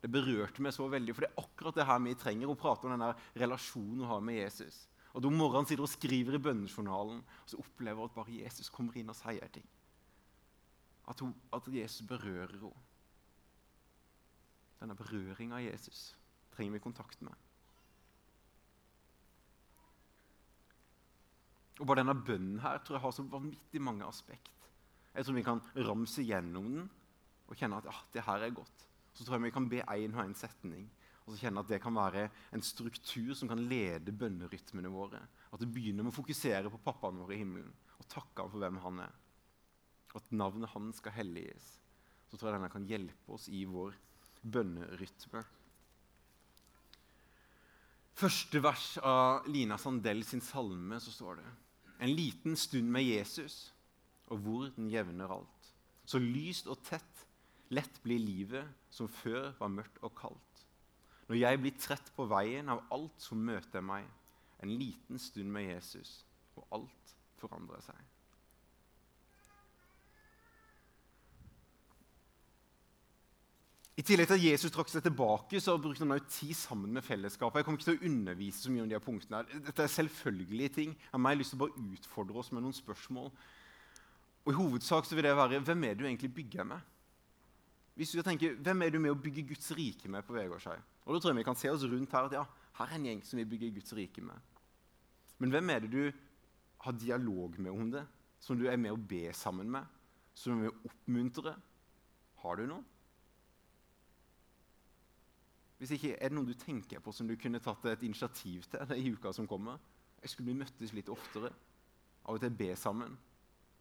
[0.00, 2.88] Det berørte meg så veldig, for det er akkurat det her vi trenger å prate
[2.88, 3.10] om denne
[3.42, 4.86] relasjonen hun har med Jesus.
[5.12, 8.70] Og om morgenen sitter og skriver i bønnejournalen og så opplever hun at bare Jesus
[8.70, 9.66] kommer inn og sier ting.
[11.10, 12.72] At, hun, at Jesus berører henne.
[14.80, 16.14] Denne berøringa av Jesus
[16.54, 17.34] trenger vi kontakt med.
[21.80, 24.56] Og bare denne bønnen her tror jeg har så vanvittig mange aspekt.
[25.14, 26.88] Jeg tror vi kan ramse gjennom den
[27.50, 28.86] og kjenne at ah, det her er godt.
[29.12, 30.86] Så tror jeg vi kan be én og én setning
[31.30, 32.24] og så kjenne at det kan være
[32.56, 35.20] en struktur som kan lede bønnerytmene våre.
[35.54, 38.62] At det begynner med å fokusere på pappaen vår i himmelen og takke ham for
[38.64, 39.14] hvem han er.
[40.18, 41.68] At navnet hans skal helliges.
[42.26, 43.94] Så tror jeg denne kan hjelpe oss i vår
[44.42, 45.44] bønnerytme.
[48.18, 51.50] Første vers av Lina Sandell sin salme så står det
[52.00, 53.70] En liten stund med Jesus,
[54.32, 55.72] og hvor den jevner alt.
[56.08, 57.26] Så lyst og tett,
[57.70, 60.49] lett blir livet som før var mørkt og kaldt.
[61.30, 64.08] Når jeg blir trett på veien av alt som møter meg,
[64.60, 66.24] en liten stund med Jesus,
[66.58, 68.00] og alt forandrer seg.
[74.00, 77.04] I tillegg til at Jesus trakk seg tilbake, så brukte han også tid sammen med
[77.04, 77.60] fellesskapet.
[77.60, 79.42] Jeg kommer ikke til å undervise så mye om de her punktene.
[79.66, 80.94] Dette er selvfølgelige ting.
[80.98, 83.28] Jeg har lyst til å bare utfordre oss med noen spørsmål.
[84.46, 86.88] Og I hovedsak så vil det være hvem er det du egentlig bygger med?
[88.00, 90.78] Hvis du tenker, Hvem er du med å bygge Guds rike med på Vegårshei?
[91.04, 92.44] Og da tror jeg vi kan se oss rundt her at ja,
[92.78, 94.56] her er en gjeng som vi bygger Guds rike med.
[95.36, 96.22] Men hvem er det du
[96.86, 98.06] har dialog med om det?
[98.40, 99.84] Som du er med å be sammen med?
[100.32, 101.52] Som du er med å oppmuntre?
[102.40, 102.86] Har du noe?
[105.76, 108.94] Hvis ikke, Er det noe du tenker på som du kunne tatt et initiativ til
[108.96, 109.76] i uka som kommer?
[110.22, 111.52] Jeg skulle vi møttes litt oftere.
[112.24, 113.12] Av og til be sammen.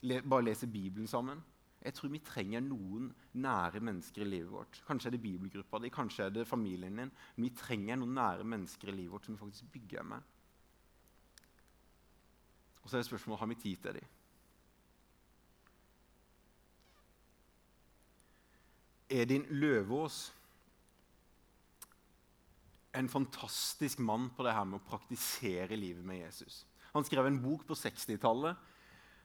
[0.04, 1.40] Le, bare lese Bibelen sammen.
[1.80, 3.08] Jeg tror vi trenger noen
[3.40, 4.82] nære mennesker i livet vårt.
[4.88, 7.14] Kanskje er det bibelgruppa di, kanskje er det familien din.
[7.40, 10.34] Vi trenger noen nære mennesker i livet vårt som vi faktisk bygger med.
[12.84, 14.16] Og så er det spørsmålet har vi tid til dem.
[19.10, 20.28] Edin Løvaas
[22.94, 26.64] en fantastisk mann på det her med å praktisere livet med Jesus.
[26.94, 28.58] Han skrev en bok på 60-tallet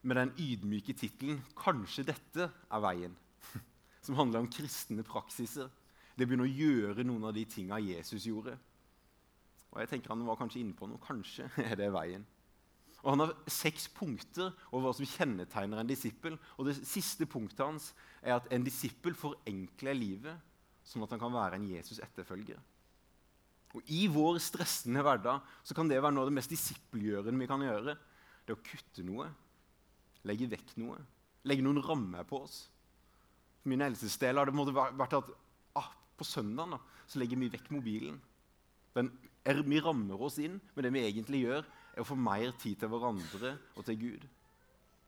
[0.04, 3.16] med den ydmyke tittelen 'Kanskje dette er veien',
[4.04, 5.70] som handler om kristne praksiser.
[6.14, 8.54] Det begynner å gjøre noen av de tinga Jesus gjorde.
[9.72, 11.02] Og jeg tenker Han var kanskje inne på noe.
[11.02, 12.24] Kanskje er det veien.
[13.02, 16.38] Og Han har seks punkter over hva som kjennetegner en disippel.
[16.56, 17.90] Og Det siste punktet hans
[18.22, 20.52] er at en disippel forenkler livet
[20.84, 22.58] sånn at han kan være en Jesus-etterfølger.
[23.74, 27.48] Og I vår stressende hverdag så kan det være noe av det mest disippelgjørende vi
[27.50, 27.96] kan gjøre.
[28.44, 29.30] Det å kutte noe
[30.28, 30.98] legge vekk noe.
[31.48, 32.64] Legge noen rammer på oss.
[33.60, 35.32] For min eldstesdel har det vært at
[35.80, 38.20] ah, på søndag så legger vi vekk mobilen.
[38.94, 39.10] Den,
[39.44, 42.80] er, vi rammer oss inn, men det vi egentlig gjør, er å få mer tid
[42.80, 44.28] til hverandre og til Gud.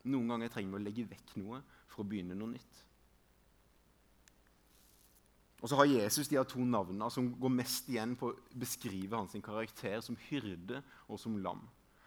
[0.07, 2.83] Noen ganger trenger vi å legge vekk noe for å begynne noe nytt.
[5.65, 9.35] Og så har Jesus de to navnene som går mest igjen på å beskrive hans
[9.43, 11.65] karakter som hyrde og som lam.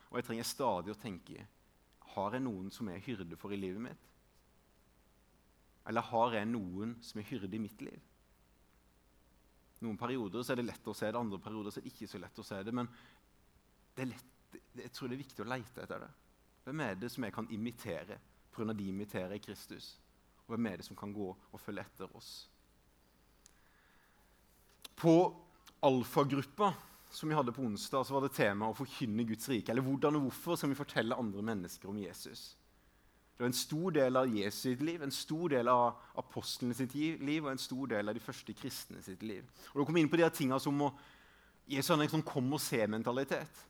[0.09, 1.43] Og jeg trenger stadig å tenke
[2.13, 4.05] har jeg noen som er hyrde for i livet mitt?
[5.89, 8.09] Eller har jeg noen som er hyrde i mitt liv?
[9.79, 12.41] Noen perioder er det lett å se det, andre perioder er det ikke så lett
[12.41, 12.73] å se det.
[12.75, 12.89] Men
[13.95, 16.09] det lett, jeg tror det er viktig å leite etter det.
[16.65, 18.19] Hvem er det som jeg kan imitere
[18.53, 18.73] pga.
[18.73, 19.97] de imiterer Kristus?
[20.45, 22.49] Og hvem er det som kan gå og følge etter oss?
[24.99, 25.13] På
[25.81, 26.73] alfagruppa
[27.09, 29.71] som vi hadde på onsdag, så var det tema å forkynne Guds rike.
[29.73, 32.51] Eller hvordan og hvorfor skal vi fortelle andre mennesker om Jesus.
[33.39, 36.93] Det var en stor del av Jesus sitt liv, en stor del av apostlene sitt
[36.93, 39.45] liv og en stor del av de første kristne sitt liv.
[39.71, 40.89] Og Da kom vi inn på de tingene som å
[41.69, 43.63] hadde en sånn kom-og-se-mentalitet.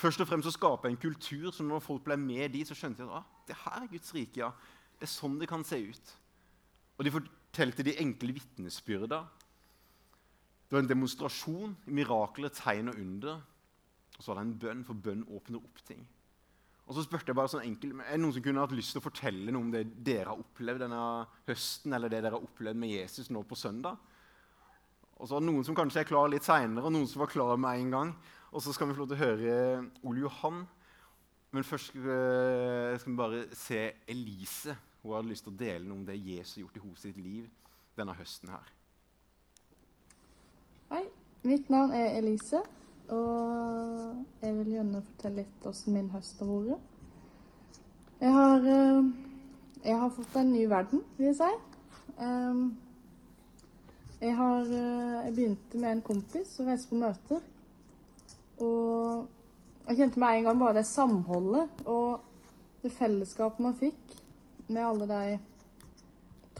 [0.00, 3.04] Først og fremst å skape en kultur så når folk ble med de, så skjønte
[3.04, 4.40] de at ah, det her er Guds rike.
[4.40, 4.50] ja.
[4.96, 6.16] Det er sånn det kan se ut.
[6.96, 9.24] Og de fortalte de enkle vitnesbyrda
[10.72, 13.40] det var en demonstrasjon, mirakler, tegn og under.
[14.16, 16.00] Og så var det en bønn, for bønn åpner opp ting.
[16.86, 19.02] Og så spurte jeg bare sånn enkelt, Er det noen som kunne hatt lyst til
[19.02, 21.02] å fortelle noe om det dere har opplevd denne
[21.50, 24.00] høsten, eller det dere har opplevd med Jesus nå på søndag?
[25.20, 27.34] Og så var det noen som kanskje er klar litt seinere, og noen som var
[27.36, 28.16] klar med en gang.
[28.48, 29.54] Og så skal vi få lov til å høre
[30.08, 30.66] Ole Johan.
[31.52, 34.80] Men først eh, skal vi bare se Elise.
[35.02, 37.74] Hun hadde lyst til å dele noe om det Jesus har gjort i hennes liv
[38.00, 38.78] denne høsten her.
[40.92, 41.06] Hei,
[41.48, 42.58] mitt navn er Elise,
[43.08, 46.90] og jeg vil gjerne fortelle litt hvordan min høst har vært.
[48.20, 49.06] Jeg har, eh,
[49.86, 51.48] jeg har fått en ny verden, vil jeg si.
[54.20, 57.40] Jeg, har, eh, jeg begynte med en kompis og reiste på møter.
[58.60, 59.26] Og
[59.88, 62.20] jeg kjente med en gang bare det samholdet og
[62.84, 64.20] det fellesskapet man fikk
[64.68, 65.40] med alle de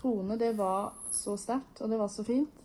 [0.01, 2.62] troende, det var så sterkt, og det var så fint.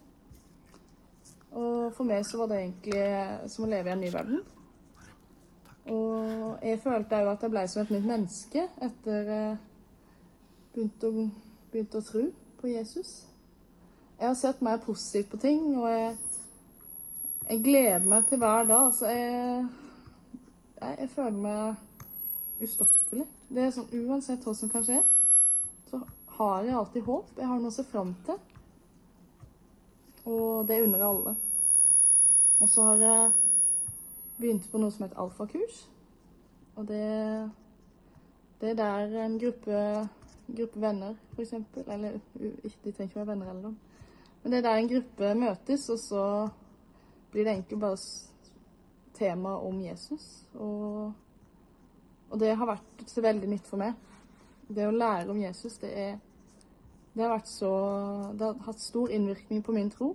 [1.58, 4.44] Og for meg så var det egentlig som å leve i en ny verden.
[5.88, 9.56] Og jeg følte òg at jeg ble som et nytt menneske etter jeg
[10.76, 11.26] begynte å,
[11.72, 12.26] begynte å tro
[12.60, 13.14] på Jesus.
[14.20, 16.16] Jeg har sett mer positivt på ting, og jeg,
[17.48, 18.90] jeg gleder meg til hver dag.
[18.90, 19.66] Altså, jeg,
[20.82, 23.28] jeg, jeg føler meg ustoppelig.
[23.48, 25.02] Det er sånn, Uansett hva som kan skje,
[25.88, 26.02] så
[26.38, 27.34] har jeg alltid håp.
[27.38, 28.42] Jeg har noe å se fram til.
[30.28, 31.38] Og det unner jeg alle.
[32.62, 33.32] Og så har jeg
[34.38, 35.82] begynt på noe som heter alfakurs.
[36.78, 37.50] Og det,
[38.62, 39.82] det er der en gruppe,
[40.48, 41.54] gruppe venner, f.eks.
[41.86, 43.76] Eller de trenger ikke være venner eller noe.
[44.44, 46.24] Men det er der en gruppe møtes, og så
[47.32, 47.98] blir det egentlig bare
[49.18, 50.46] tema om Jesus.
[50.54, 51.14] Og,
[52.30, 53.98] og det har vært så veldig nytt for meg.
[54.68, 56.16] Det å lære om Jesus, det er
[57.18, 57.70] det har, så,
[58.38, 60.12] det har hatt stor innvirkning på min tro.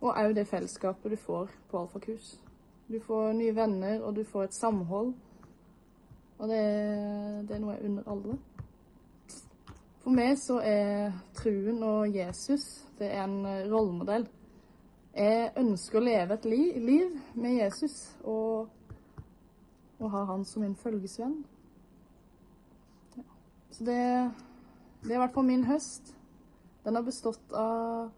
[0.00, 2.36] Og òg det fellesskapet du får på alfakurs.
[2.88, 5.14] Du får nye venner, og du får et samhold.
[6.38, 6.62] Og det,
[7.48, 8.38] det er noe jeg unner alle.
[9.98, 14.26] For meg så er truen og Jesus det er en rollemodell.
[15.14, 18.68] Jeg ønsker å leve et liv, liv med Jesus og,
[19.98, 21.36] og, ha han som min følgesvenn.
[23.16, 23.24] Ja.
[23.70, 23.98] Så det,
[25.02, 26.12] det er i hvert fall min høst.
[26.84, 28.10] Den har bestått av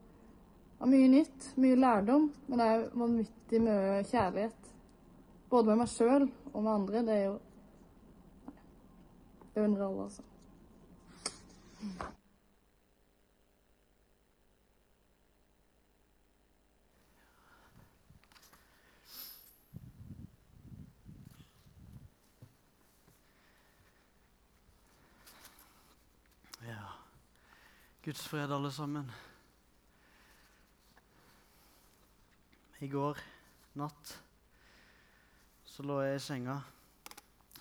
[0.80, 4.72] av mye nytt, mye lærdom, men òg vanvittig mye kjærlighet.
[5.50, 7.06] Både med meg sjøl og med andre.
[7.06, 7.38] Det er jo
[9.50, 10.22] Det undrer alle, altså.
[28.04, 29.10] Guds fred, alle sammen.
[32.80, 33.18] I går
[33.80, 34.18] natt
[35.80, 36.54] så lå jeg i senga.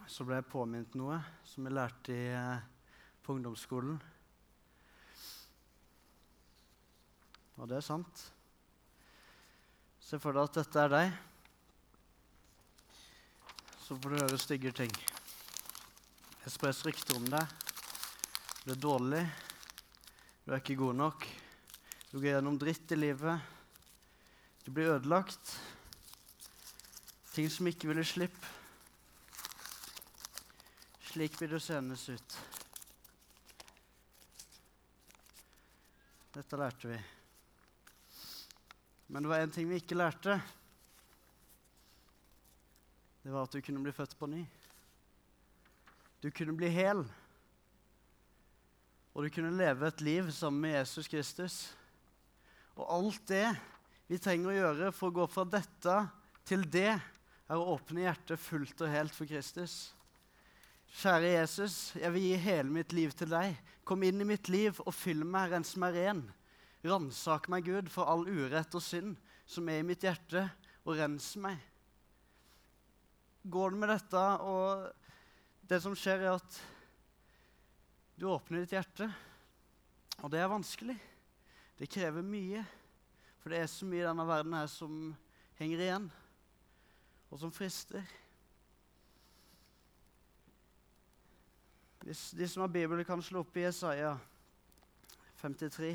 [0.10, 2.64] Så ble jeg påminnet noe som jeg lærte i, eh,
[3.24, 4.00] på ungdomsskolen.
[7.56, 8.24] Og det er sant.
[10.04, 11.14] Se for deg at dette er deg.
[13.86, 14.92] Så får du høre stygge ting.
[16.44, 17.56] Det spres rykter om deg.
[18.66, 19.24] Du er dårlig.
[20.44, 21.30] Du er ikke god nok.
[22.12, 23.59] Du går gjennom dritt i livet.
[24.66, 25.56] Du blir ødelagt.
[27.34, 28.48] Ting som ikke ville slippe.
[31.10, 32.36] Slik vil det sendes ut.
[36.36, 37.00] Dette lærte vi.
[39.08, 40.36] Men det var én ting vi ikke lærte.
[43.24, 44.44] Det var at du kunne bli født på ny.
[46.24, 47.02] Du kunne bli hel.
[49.14, 51.58] Og du kunne leve et liv sammen med Jesus Kristus.
[52.76, 53.48] Og alt det
[54.10, 55.96] vi trenger å gjøre for å gå fra dette
[56.50, 56.98] til det,
[57.50, 59.92] er å åpne hjertet fullt og helt for Kristus.
[60.98, 63.54] Kjære Jesus, jeg vil gi hele mitt liv til deg.
[63.86, 66.24] Kom inn i mitt liv og fyll meg, rens meg ren.
[66.86, 69.18] Ransak meg, Gud, for all urett og synd
[69.50, 70.48] som er i mitt hjerte,
[70.86, 71.62] og rens meg.
[73.46, 76.60] Går det med dette, og det som skjer, er at
[78.18, 79.10] du åpner ditt hjerte,
[80.24, 80.98] og det er vanskelig.
[81.78, 82.66] Det krever mye,
[83.50, 84.98] for det er så mye i denne verden her som
[85.58, 86.04] henger igjen
[87.34, 88.04] og som frister.
[92.04, 94.12] Hvis de som har Bibelen, kan slå opp i Jesaja
[95.42, 95.90] 53.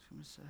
[0.00, 0.48] Skal vi se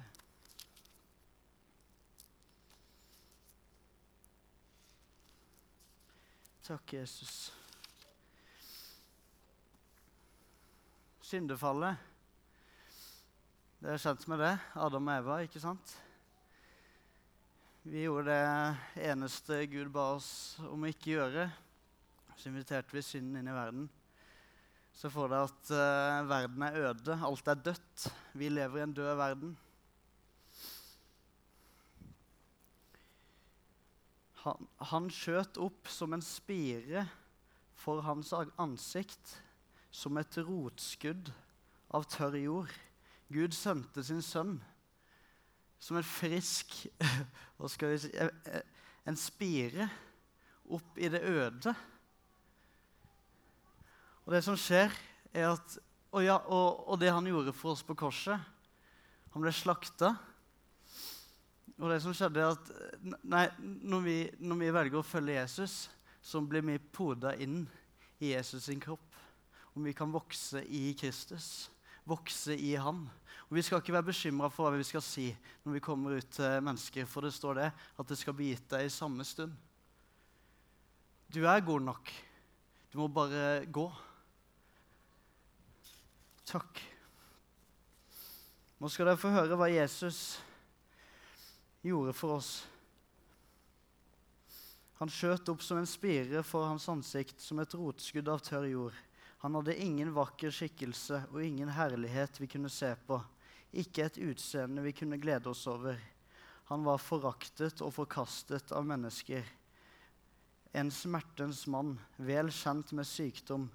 [6.63, 7.53] Takk, Jesus.
[11.21, 12.12] Syndefallet
[13.83, 14.53] det er kjent med det.
[14.79, 15.93] Adam og Eva, ikke sant?
[17.83, 20.29] Vi gjorde det eneste Gud ba oss
[20.69, 21.49] om å ikke gjøre.
[22.39, 23.89] Så inviterte vi synden inn i verden.
[24.95, 27.17] Så får det at uh, verden er øde.
[27.27, 28.05] Alt er dødt.
[28.39, 29.59] Vi lever i en død verden.
[34.45, 37.09] Han, han skjøt opp som en spire
[37.83, 38.31] for hans
[38.63, 39.37] ansikt,
[39.91, 41.35] som et rotskudd
[41.91, 42.81] av tørr jord.
[43.33, 44.59] Gud sendte sin sønn
[45.83, 46.77] som en frisk
[47.59, 48.13] hva skal vi si,
[49.03, 49.89] En spire
[50.71, 51.73] opp i det øde.
[54.23, 54.95] Og det som skjer,
[55.35, 55.79] er at
[56.13, 58.37] og, ja, og, og, det han gjorde for oss på korset
[59.33, 60.13] Han ble slakta.
[61.81, 63.47] Og det som skjedde, er at nei,
[63.81, 65.77] når, vi, når vi velger å følge Jesus,
[66.23, 67.65] så blir vi poda inn
[68.23, 69.09] i Jesus sin kropp.
[69.73, 71.73] Om vi kan vokse i Kristus,
[72.09, 73.05] vokse i Han.
[73.49, 75.27] Og Vi skal ikke være bekymra for hva vi skal si
[75.65, 78.69] når vi kommer ut til mennesker, for det står det at det skal bli gitt
[78.73, 79.53] deg i samme stund.
[81.33, 82.13] Du er god nok.
[82.93, 83.87] Du må bare gå.
[86.49, 86.81] Takk.
[88.81, 90.41] Nå skal dere få høre hva Jesus
[91.87, 92.51] gjorde for oss.
[94.99, 98.99] Han skjøt opp som en spire for hans ansikt, som et rotskudd av tørr jord.
[99.43, 103.19] Han hadde ingen vakker skikkelse og ingen herlighet vi kunne se på
[103.73, 105.97] ikke et utseende vi kunne glede oss over.
[106.69, 109.45] Han var foraktet og forkastet av mennesker.
[110.77, 113.67] En smertens mann, vel kjent med sykdom.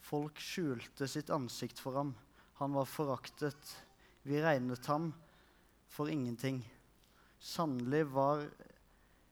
[0.00, 2.14] Folk skjulte sitt ansikt for ham.
[2.60, 3.74] Han var foraktet.
[4.22, 5.10] Vi regnet ham
[5.88, 6.62] for ingenting.
[7.40, 8.44] Sannelig var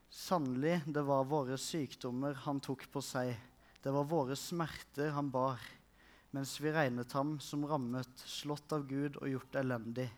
[0.08, 3.34] Sannelig, det var våre sykdommer han tok på seg.
[3.82, 5.62] Det var våre smerter han bar
[6.30, 10.08] mens vi regnet ham som rammet, slått av Gud og gjort elendig.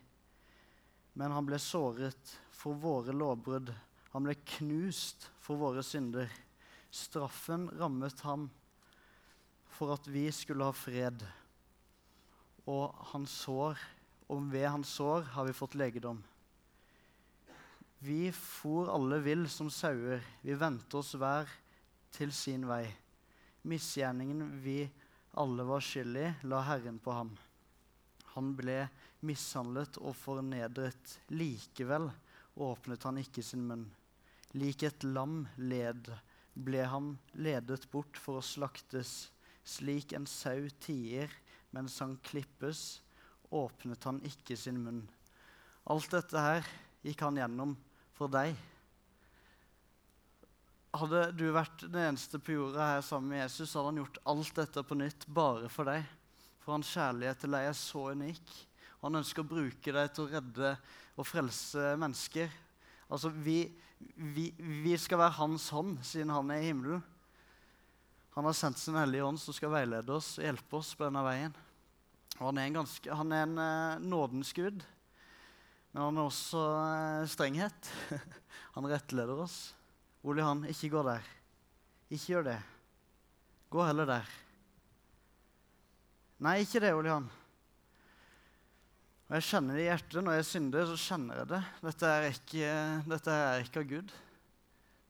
[1.15, 3.71] Men han ble såret for våre lovbrudd.
[4.11, 6.27] Han ble knust for våre synder.
[6.91, 8.49] Straffen rammet ham
[9.71, 11.23] for at vi skulle ha fred.
[12.67, 12.91] Og
[13.27, 13.79] sår,
[14.31, 16.19] og ved hans sår har vi fått legedom.
[18.03, 21.49] Vi for alle vill som sauer, vi vendte oss hver
[22.11, 22.85] til sin vei.
[23.61, 24.89] Misgjerningen vi
[25.37, 27.35] alle var skyld i, la Herren på ham.
[28.33, 28.85] Han ble
[29.27, 31.17] mishandlet og fornedret.
[31.29, 32.09] Likevel
[32.55, 33.85] åpnet han ikke sin munn.
[34.57, 36.09] Lik et lam led
[36.53, 39.29] ble han ledet bort for å slaktes.
[39.63, 41.31] Slik en sau tier
[41.71, 42.99] mens han klippes,
[43.51, 45.05] åpnet han ikke sin munn.
[45.87, 46.67] Alt dette her
[47.05, 47.77] gikk han gjennom
[48.17, 48.55] for deg.
[50.91, 54.57] Hadde du vært den eneste på jorda her sammen med Jesus, hadde han gjort alt
[54.57, 56.03] dette på nytt bare for deg.
[56.61, 58.51] For hans kjærlighet til deg er så unik.
[59.01, 60.73] Han ønsker å bruke deg til å redde
[61.15, 62.51] og frelse mennesker.
[63.07, 63.63] Altså, vi,
[64.35, 67.01] vi, vi skal være hans hånd, siden han er i himmelen.
[68.35, 71.23] Han har sendt sin hellige ånd som skal veilede oss og hjelpe oss på denne
[71.25, 71.55] veien.
[72.37, 74.83] Og han er en, ganske, han er en uh, nådens gud,
[75.91, 77.91] men han er også uh, strenghet.
[78.75, 79.71] han rettleder oss.
[80.21, 81.27] Ole Johan, ikke gå der.
[82.11, 82.57] Ikke gjør det.
[83.73, 84.33] Gå heller der.
[86.41, 87.29] Nei, ikke det, Ole Johan.
[89.31, 90.19] Og jeg kjenner det i hjertet.
[90.25, 91.61] Når jeg synder, så kjenner jeg det.
[91.87, 92.75] Dette er ikke,
[93.13, 94.13] dette er ikke av Gud.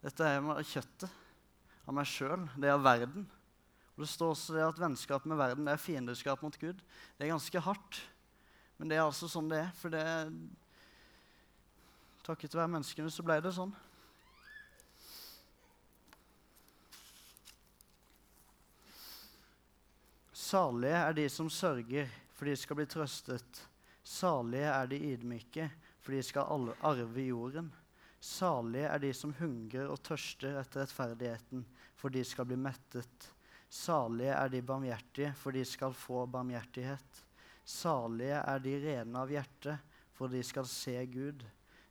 [0.02, 1.20] Dette er av kjøttet,
[1.86, 2.48] av meg sjøl.
[2.56, 3.28] Det er av verden.
[3.96, 6.80] Og Det står også det at vennskap med verden det er fiendeskap mot Gud.
[7.18, 8.00] Det er ganske hardt,
[8.80, 9.72] men det er altså sånn det er.
[9.78, 10.06] For det
[12.22, 13.74] Takket være menneskene så ble det sånn.
[20.52, 23.60] Salige er de som sørger, for de skal bli trøstet.
[24.04, 25.70] Salige er de ydmyke,
[26.04, 27.70] for de skal arve jorden.
[28.20, 31.62] Salige er de som hungrer og tørster etter rettferdigheten,
[31.96, 33.28] for de skal bli mettet.
[33.72, 37.22] Salige er de barmhjertige, for de skal få barmhjertighet.
[37.64, 39.78] Salige er de rene av hjerte,
[40.18, 41.46] for de skal se Gud.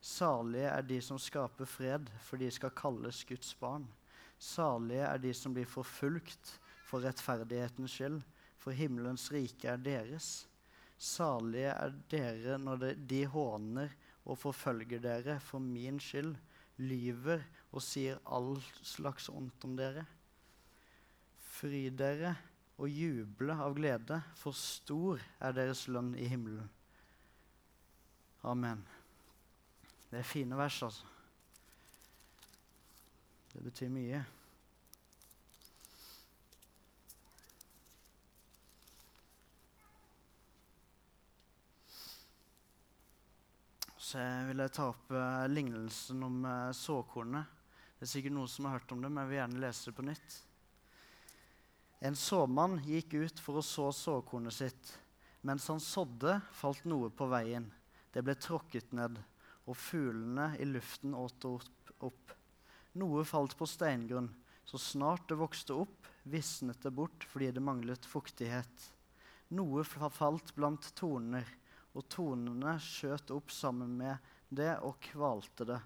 [0.05, 3.89] Salige er de som skaper fred, for de skal kalles Guds barn.
[4.37, 6.59] Salige er de som blir forfulgt
[6.91, 8.21] for rettferdighetens skyld,
[8.61, 10.45] for himmelens rike er deres.
[11.01, 13.93] Salige er dere når de håner
[14.29, 16.35] og forfølger dere for min skyld,
[16.81, 17.43] lyver
[17.73, 18.55] og sier all
[18.85, 20.05] slags ondt om dere.
[21.57, 22.35] Fry dere
[22.81, 26.69] og juble av glede, for stor er deres lønn i himmelen.
[28.49, 28.81] Amen.
[30.11, 31.07] Det er fine vers, altså.
[33.53, 34.23] Det betyr mye.
[44.11, 47.47] Så jeg ta opp uh, lignelsen om uh, såkornet.
[47.95, 49.95] Det er sikkert noen som har hørt om det, men jeg vil gjerne lese det
[49.95, 50.39] på nytt.
[52.09, 54.91] En såmann gikk ut for å så såkornet sitt.
[55.47, 57.69] Mens han sådde, falt noe på veien.
[58.11, 59.21] Det ble tråkket ned
[59.69, 62.35] og fuglene i luften åt opp.
[62.99, 64.33] Noe falt på steingrunn.
[64.67, 68.91] Så snart det vokste opp, visnet det bort fordi det manglet fuktighet.
[69.55, 71.47] Noe falt blant torner,
[71.97, 75.81] og tonene skjøt opp sammen med det og kvalte det.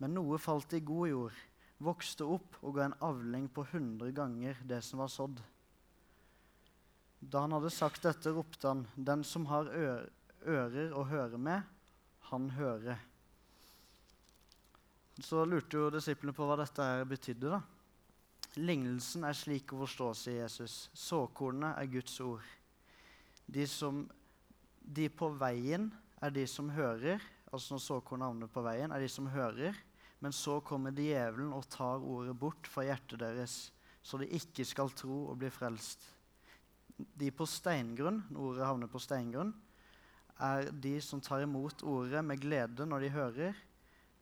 [0.00, 1.40] Men noe falt i god jord,
[1.82, 5.42] vokste opp og ga en avling på hundre ganger det som var sådd.
[7.22, 11.62] Da han hadde sagt dette, ropte han, Den som har ører å høre med,
[12.32, 12.98] han hører.
[15.22, 17.52] Så lurte jo disiplene på hva dette her betydde.
[17.52, 17.60] da.
[18.58, 20.88] Lignelsen er slik å forstå, sier Jesus.
[20.98, 22.42] Såkornet er Guds ord.
[23.46, 24.02] De, som,
[24.84, 25.88] de på veien
[26.22, 27.22] er de som hører.
[27.52, 29.76] Altså når såkornet havner på veien, er de som hører.
[30.22, 33.56] Men så kommer djevelen og tar ordet bort fra hjertet deres,
[34.02, 36.04] så de ikke skal tro og bli frelst.
[37.18, 39.50] De på steingrunn, når ordet havner på steingrunn,
[40.42, 43.58] er de som tar imot ordet med glede når de hører,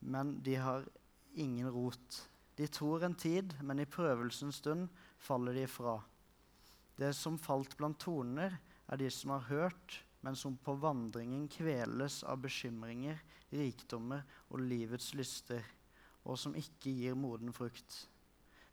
[0.00, 0.88] men de har
[1.36, 2.22] ingen rot.
[2.56, 4.88] De tror en tid, men i prøvelsens stund
[5.20, 5.98] faller de fra.
[6.96, 8.56] Det som falt blant toner,
[8.90, 15.14] er de som har hørt, men som på vandringen kveles av bekymringer, rikdommer og livets
[15.16, 15.64] lyster,
[16.28, 18.04] og som ikke gir moden frukt.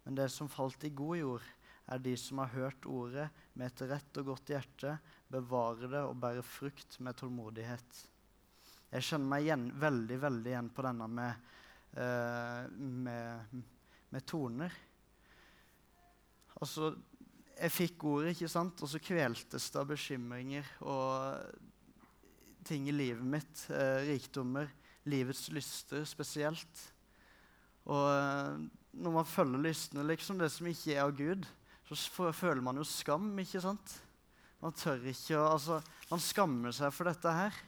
[0.04, 1.48] Men det som falt i god jord,
[1.88, 4.98] er de som har hørt ordet med et rett og godt hjerte,
[5.32, 8.02] bevarer det og bærer frukt med tålmodighet.
[8.92, 11.48] Jeg kjenner meg igjen, veldig veldig igjen på denne med,
[11.96, 12.68] uh,
[13.08, 13.64] med,
[14.16, 14.76] med toner.
[16.60, 16.92] Altså,
[17.58, 21.42] jeg fikk ordet, ikke sant, og så kveltes det av bekymringer og
[22.68, 23.64] ting i livet mitt.
[23.72, 24.70] Eh, rikdommer,
[25.10, 26.84] livets lyster spesielt.
[27.88, 28.58] Og uh,
[29.00, 31.46] når man følger lystene, liksom, det som ikke er av Gud,
[31.88, 33.94] så føler man jo skam, ikke sant?
[34.60, 35.80] Man tør ikke å Altså,
[36.10, 37.62] man skammer seg for dette her.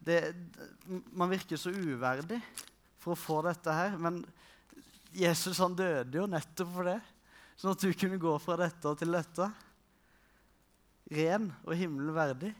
[0.00, 0.18] Det,
[1.16, 2.40] man virker så uverdig
[3.00, 3.96] for å få dette her.
[4.00, 4.20] Men
[5.16, 6.98] Jesus han døde jo nettopp for det,
[7.60, 9.48] sånn at du kunne gå fra dette til dette.
[11.10, 12.52] Ren og himmelen verdig.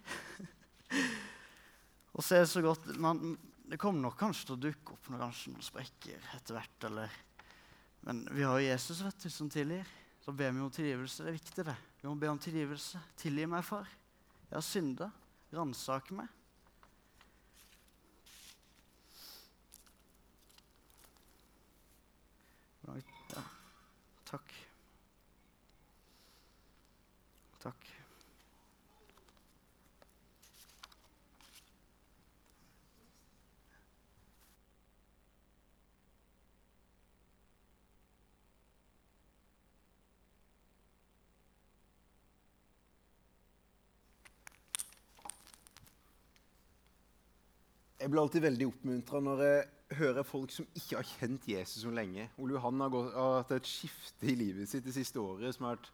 [2.15, 3.39] og så er det så godt man,
[3.71, 6.89] Det kommer nok kanskje til å dukke opp noen, kanskje noen sprekker etter hvert.
[6.91, 7.21] eller...
[8.01, 9.89] Men vi har jo Jesus vet du, som tilgir.
[10.25, 11.25] Så ber vi om tilgivelse.
[11.25, 11.77] Det er viktig, det.
[12.01, 13.01] Vi må be om tilgivelse.
[13.21, 13.89] Tilgi meg, far.
[14.49, 15.11] Jeg har synda.
[15.53, 16.29] Ransak meg.
[23.31, 23.43] Ja.
[24.31, 24.70] Takk.
[27.61, 27.91] Takk.
[48.01, 51.91] Jeg blir alltid veldig oppmuntra når jeg hører folk som ikke har kjent Jesus så
[51.93, 52.31] lenge.
[52.41, 55.69] Ole Johan har, gått, har hatt et skifte i livet sitt det siste året som
[55.69, 55.91] har vært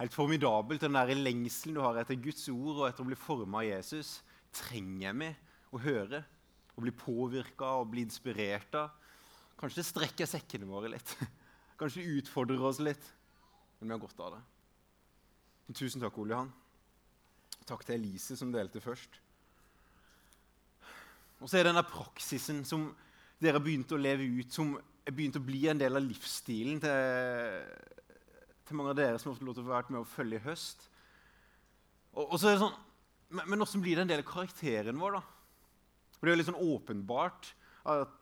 [0.00, 0.82] helt formidabelt.
[0.82, 4.16] Den der lengselen du har etter Guds ord og etter å bli forma av Jesus,
[4.54, 5.30] trenger vi
[5.74, 6.24] å høre.
[6.74, 8.94] Å bli påvirka og bli inspirert av.
[9.60, 11.14] Kanskje det strekker sekkene våre litt.
[11.78, 13.04] Kanskje det utfordrer oss litt.
[13.78, 14.42] Men vi har godt av det.
[15.74, 16.50] Tusen takk, Ole Johan.
[17.64, 19.20] Takk til Elise, som delte først.
[21.40, 22.90] Og så er det denne praksisen som
[23.42, 24.74] dere begynte å leve ut, som
[25.04, 27.64] er begynt å bli en del av livsstilen til,
[28.64, 30.44] til mange av dere som har fått lov til å være med å følge i
[30.46, 30.88] høst.
[32.14, 32.82] Og, og så er det sånn,
[33.34, 35.22] Men, men hvordan blir det en del av karakteren vår, da?
[36.14, 37.48] For det er jo litt sånn åpenbart
[37.90, 38.12] at,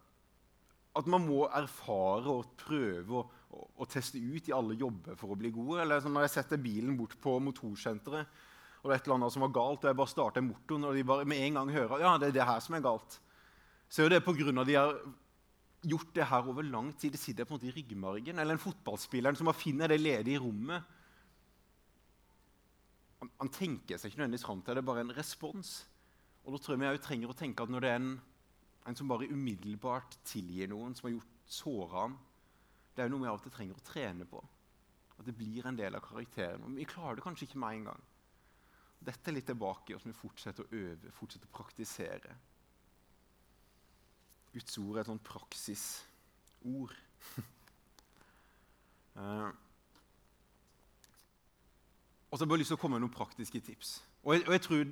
[0.99, 5.35] at man må erfare og prøve og, og, og, teste ut i alle jobber for
[5.35, 5.83] å bli gode.
[5.85, 8.41] Eller sånn når jeg setter bilen bort på motorsenteret,
[8.83, 10.97] og det er et eller annet som var galt, og jeg bare starter motoren, og
[10.99, 13.19] de bare med en gang hører ja, det er det her som er galt,
[13.93, 14.97] så er det på grunn av de har
[15.83, 17.15] gjort det her over lang tid.
[17.15, 18.39] Det sitter på en måte i ryggmargen.
[18.39, 20.83] Eller en fotballspiller som bare finner det ledige rommet.
[23.23, 25.73] Han, han, tenker seg ikke nødvendigvis fram til det, er bare en respons.
[26.43, 28.15] Og da tror jeg vi òg trenger å tenke at når det er en,
[28.91, 32.17] en som bare umiddelbart tilgir noen, som har gjort såra ham,
[32.93, 34.43] det er jo noe vi av og til trenger å trene på.
[35.19, 36.65] At det blir en del av karakteren.
[36.65, 38.09] Men vi klarer det kanskje ikke med en gang.
[39.03, 42.35] Dette er litt tilbake, i oss, vi fortsetter å øve, fortsetter å praktisere.
[44.53, 46.95] Guds ord er et sånt praksisord.
[49.17, 49.49] uh,
[52.29, 54.01] og så har jeg bare lyst til å komme med noen praktiske tips.
[54.23, 54.83] Og jeg, og jeg, tror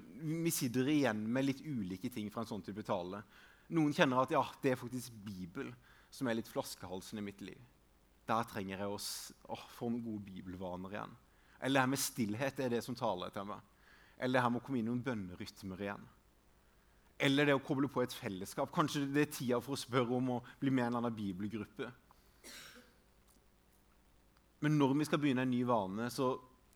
[0.44, 3.22] Vi sitter igjen med litt ulike ting fra en sånn type tale.
[3.70, 5.70] Noen kjenner at ja, det er faktisk Bibel
[6.10, 7.60] som er litt flaskehalsen i mitt liv.
[8.26, 11.14] Der trenger jeg å å få noen gode bibelvaner igjen.
[11.60, 13.60] Eller det her med stillhet er det som taler til meg.
[14.18, 16.08] Eller det her med å komme inn i noen bønnerytmer igjen.
[17.20, 18.70] Eller det å koble på et fellesskap.
[18.72, 21.18] Kanskje det er tida for å spørre om å bli med i en eller annen
[21.18, 21.90] bibelgruppe.
[24.64, 26.32] Men når vi skal begynne en ny vane, så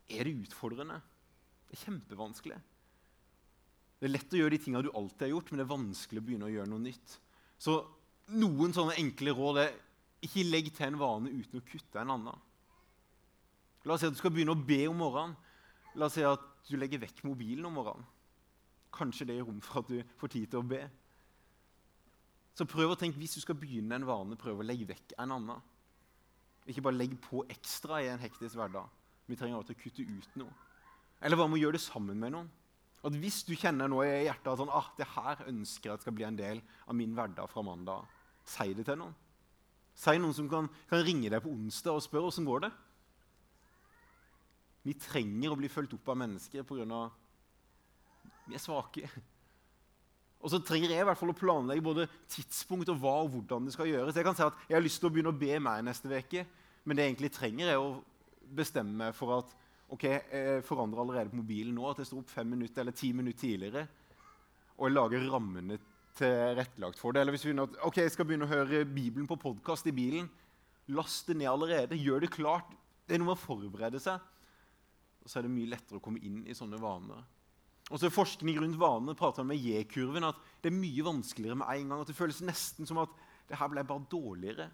[0.08, 1.00] er det utfordrende.
[1.68, 2.60] Det er kjempevanskelig.
[4.00, 6.20] Det er lett å gjøre de tingene du alltid har gjort, men det er vanskelig
[6.20, 7.18] å begynne å gjøre noe nytt.
[7.60, 7.76] Så
[8.36, 9.76] noen sånne enkle råd er
[10.24, 12.42] ikke legg til en vane uten å kutte en annen.
[13.84, 15.36] La oss si at du skal begynne å be om morgenen.
[16.00, 18.06] La oss si at du legger vekk mobilen om morgenen.
[18.94, 20.82] Kanskje det gir rom for at du får tid til å be.
[22.54, 25.34] Så prøv å tenke, Hvis du skal begynne en vane, prøv å legge vekk en
[25.34, 25.62] annen.
[26.66, 28.86] Ikke bare legg på ekstra i en hektisk hverdag.
[29.26, 30.52] Vi trenger også å kutte ut noe.
[31.20, 32.50] Eller hva med å gjøre det sammen med noen?
[33.04, 36.14] At Hvis du kjenner noe i hjertet at sånn, ah, det her ønsker jeg skal
[36.16, 38.06] bli en del av min hverdag fra mandag,
[38.48, 39.12] si det til noen.
[39.94, 42.72] Si noen som kan, kan ringe deg på onsdag og spørre åssen går det.
[44.84, 47.04] Vi trenger å bli fulgt opp av mennesker pga.
[48.48, 49.08] Vi er svake.
[50.44, 53.64] Og så trenger jeg i hvert fall å planlegge både tidspunkt og hva og hvordan
[53.64, 54.16] det skal gjøres.
[54.18, 56.44] Jeg kan si at jeg har lyst til å begynne å be mer neste uke,
[56.84, 58.02] men det jeg egentlig trenger, er å
[58.54, 59.54] bestemme meg for at
[59.94, 63.12] ok, jeg forandrer allerede på mobilen nå, at jeg står opp fem minutter eller ti
[63.16, 63.86] minutter tidligere,
[64.74, 65.78] og jeg lager rammene
[66.18, 67.22] tilrettelagt for det.
[67.22, 70.28] Eller hvis vi at, ok, jeg skal begynne å høre Bibelen på podkast i bilen,
[70.92, 71.98] last det ned allerede.
[71.98, 72.68] Gjør det klart.
[73.06, 74.20] Det er noe med å forberede seg.
[75.24, 77.22] Og så er det mye lettere å komme inn i sånne vaner.
[77.92, 81.90] Og så Forskning rundt vanene prater med J-kurven at det er mye vanskeligere med en
[81.90, 82.00] gang.
[82.00, 83.12] at Det føles nesten som at
[83.48, 84.70] det her ble bare dårligere.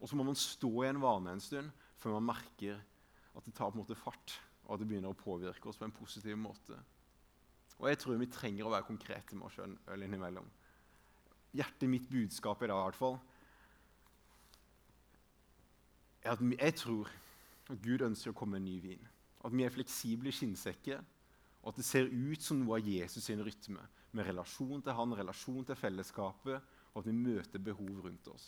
[0.00, 1.68] Og så må man stå i en vane en stund
[2.00, 2.78] før man merker
[3.36, 5.84] at det tar på en måte fart, og at det begynner å påvirke oss på
[5.84, 6.78] en positiv måte.
[7.78, 10.48] Og jeg tror vi trenger å være konkrete med oss sjøl innimellom.
[11.56, 13.20] Hjertet mitt budskap i dag i hvert fall,
[16.24, 17.12] er at jeg tror
[17.70, 19.08] at Gud ønsker å komme med en ny vin.
[19.44, 21.00] At vi er fleksible skinnsekker,
[21.60, 23.82] og at det ser ut som noe av Jesus sin rytme.
[24.16, 28.46] Med relasjon til han, relasjon til fellesskapet, og at vi møter behov rundt oss.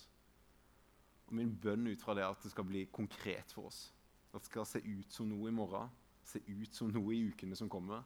[1.29, 3.85] Og Min bønn ut fra det er at det skal bli konkret for oss.
[4.33, 5.93] At det skal se ut som noe i morgen,
[6.25, 8.03] se ut som noe i ukene som kommer,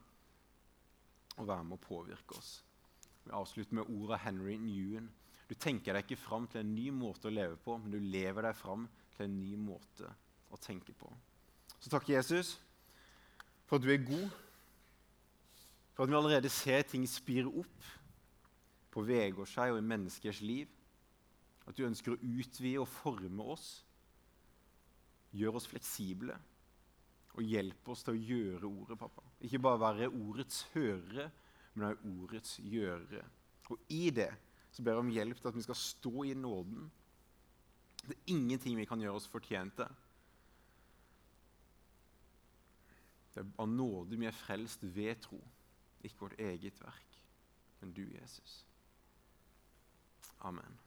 [1.37, 2.57] og være med å påvirke oss.
[3.23, 5.09] Vi avslutter med ordet av Henry Newen.
[5.47, 8.49] Du tenker deg ikke fram til en ny måte å leve på, men du lever
[8.49, 10.09] deg fram til en ny måte
[10.51, 11.11] å tenke på.
[11.79, 12.57] Så takk, Jesus,
[13.67, 14.31] for at du er god,
[15.97, 17.85] for at vi allerede ser ting spire opp
[18.93, 20.69] på Vegårs seg og i menneskers liv.
[21.65, 23.69] At du ønsker å utvide og forme oss
[25.35, 26.37] Gjør oss fleksible
[27.37, 29.21] og hjelp oss til å gjøre ordet, pappa.
[29.45, 31.27] Ikke bare være ordets hørere,
[31.75, 33.25] men også ordets gjørere.
[33.69, 34.31] Og i det
[34.73, 36.87] så ber jeg om hjelp til at vi skal stå i nåden.
[38.07, 39.85] Det er ingenting vi kan gjøre oss fortjente.
[43.35, 45.37] Det er av nåde vi er frelst ved tro,
[46.01, 47.21] ikke vårt eget verk,
[47.79, 48.65] men du, Jesus.
[50.39, 50.79] Amen.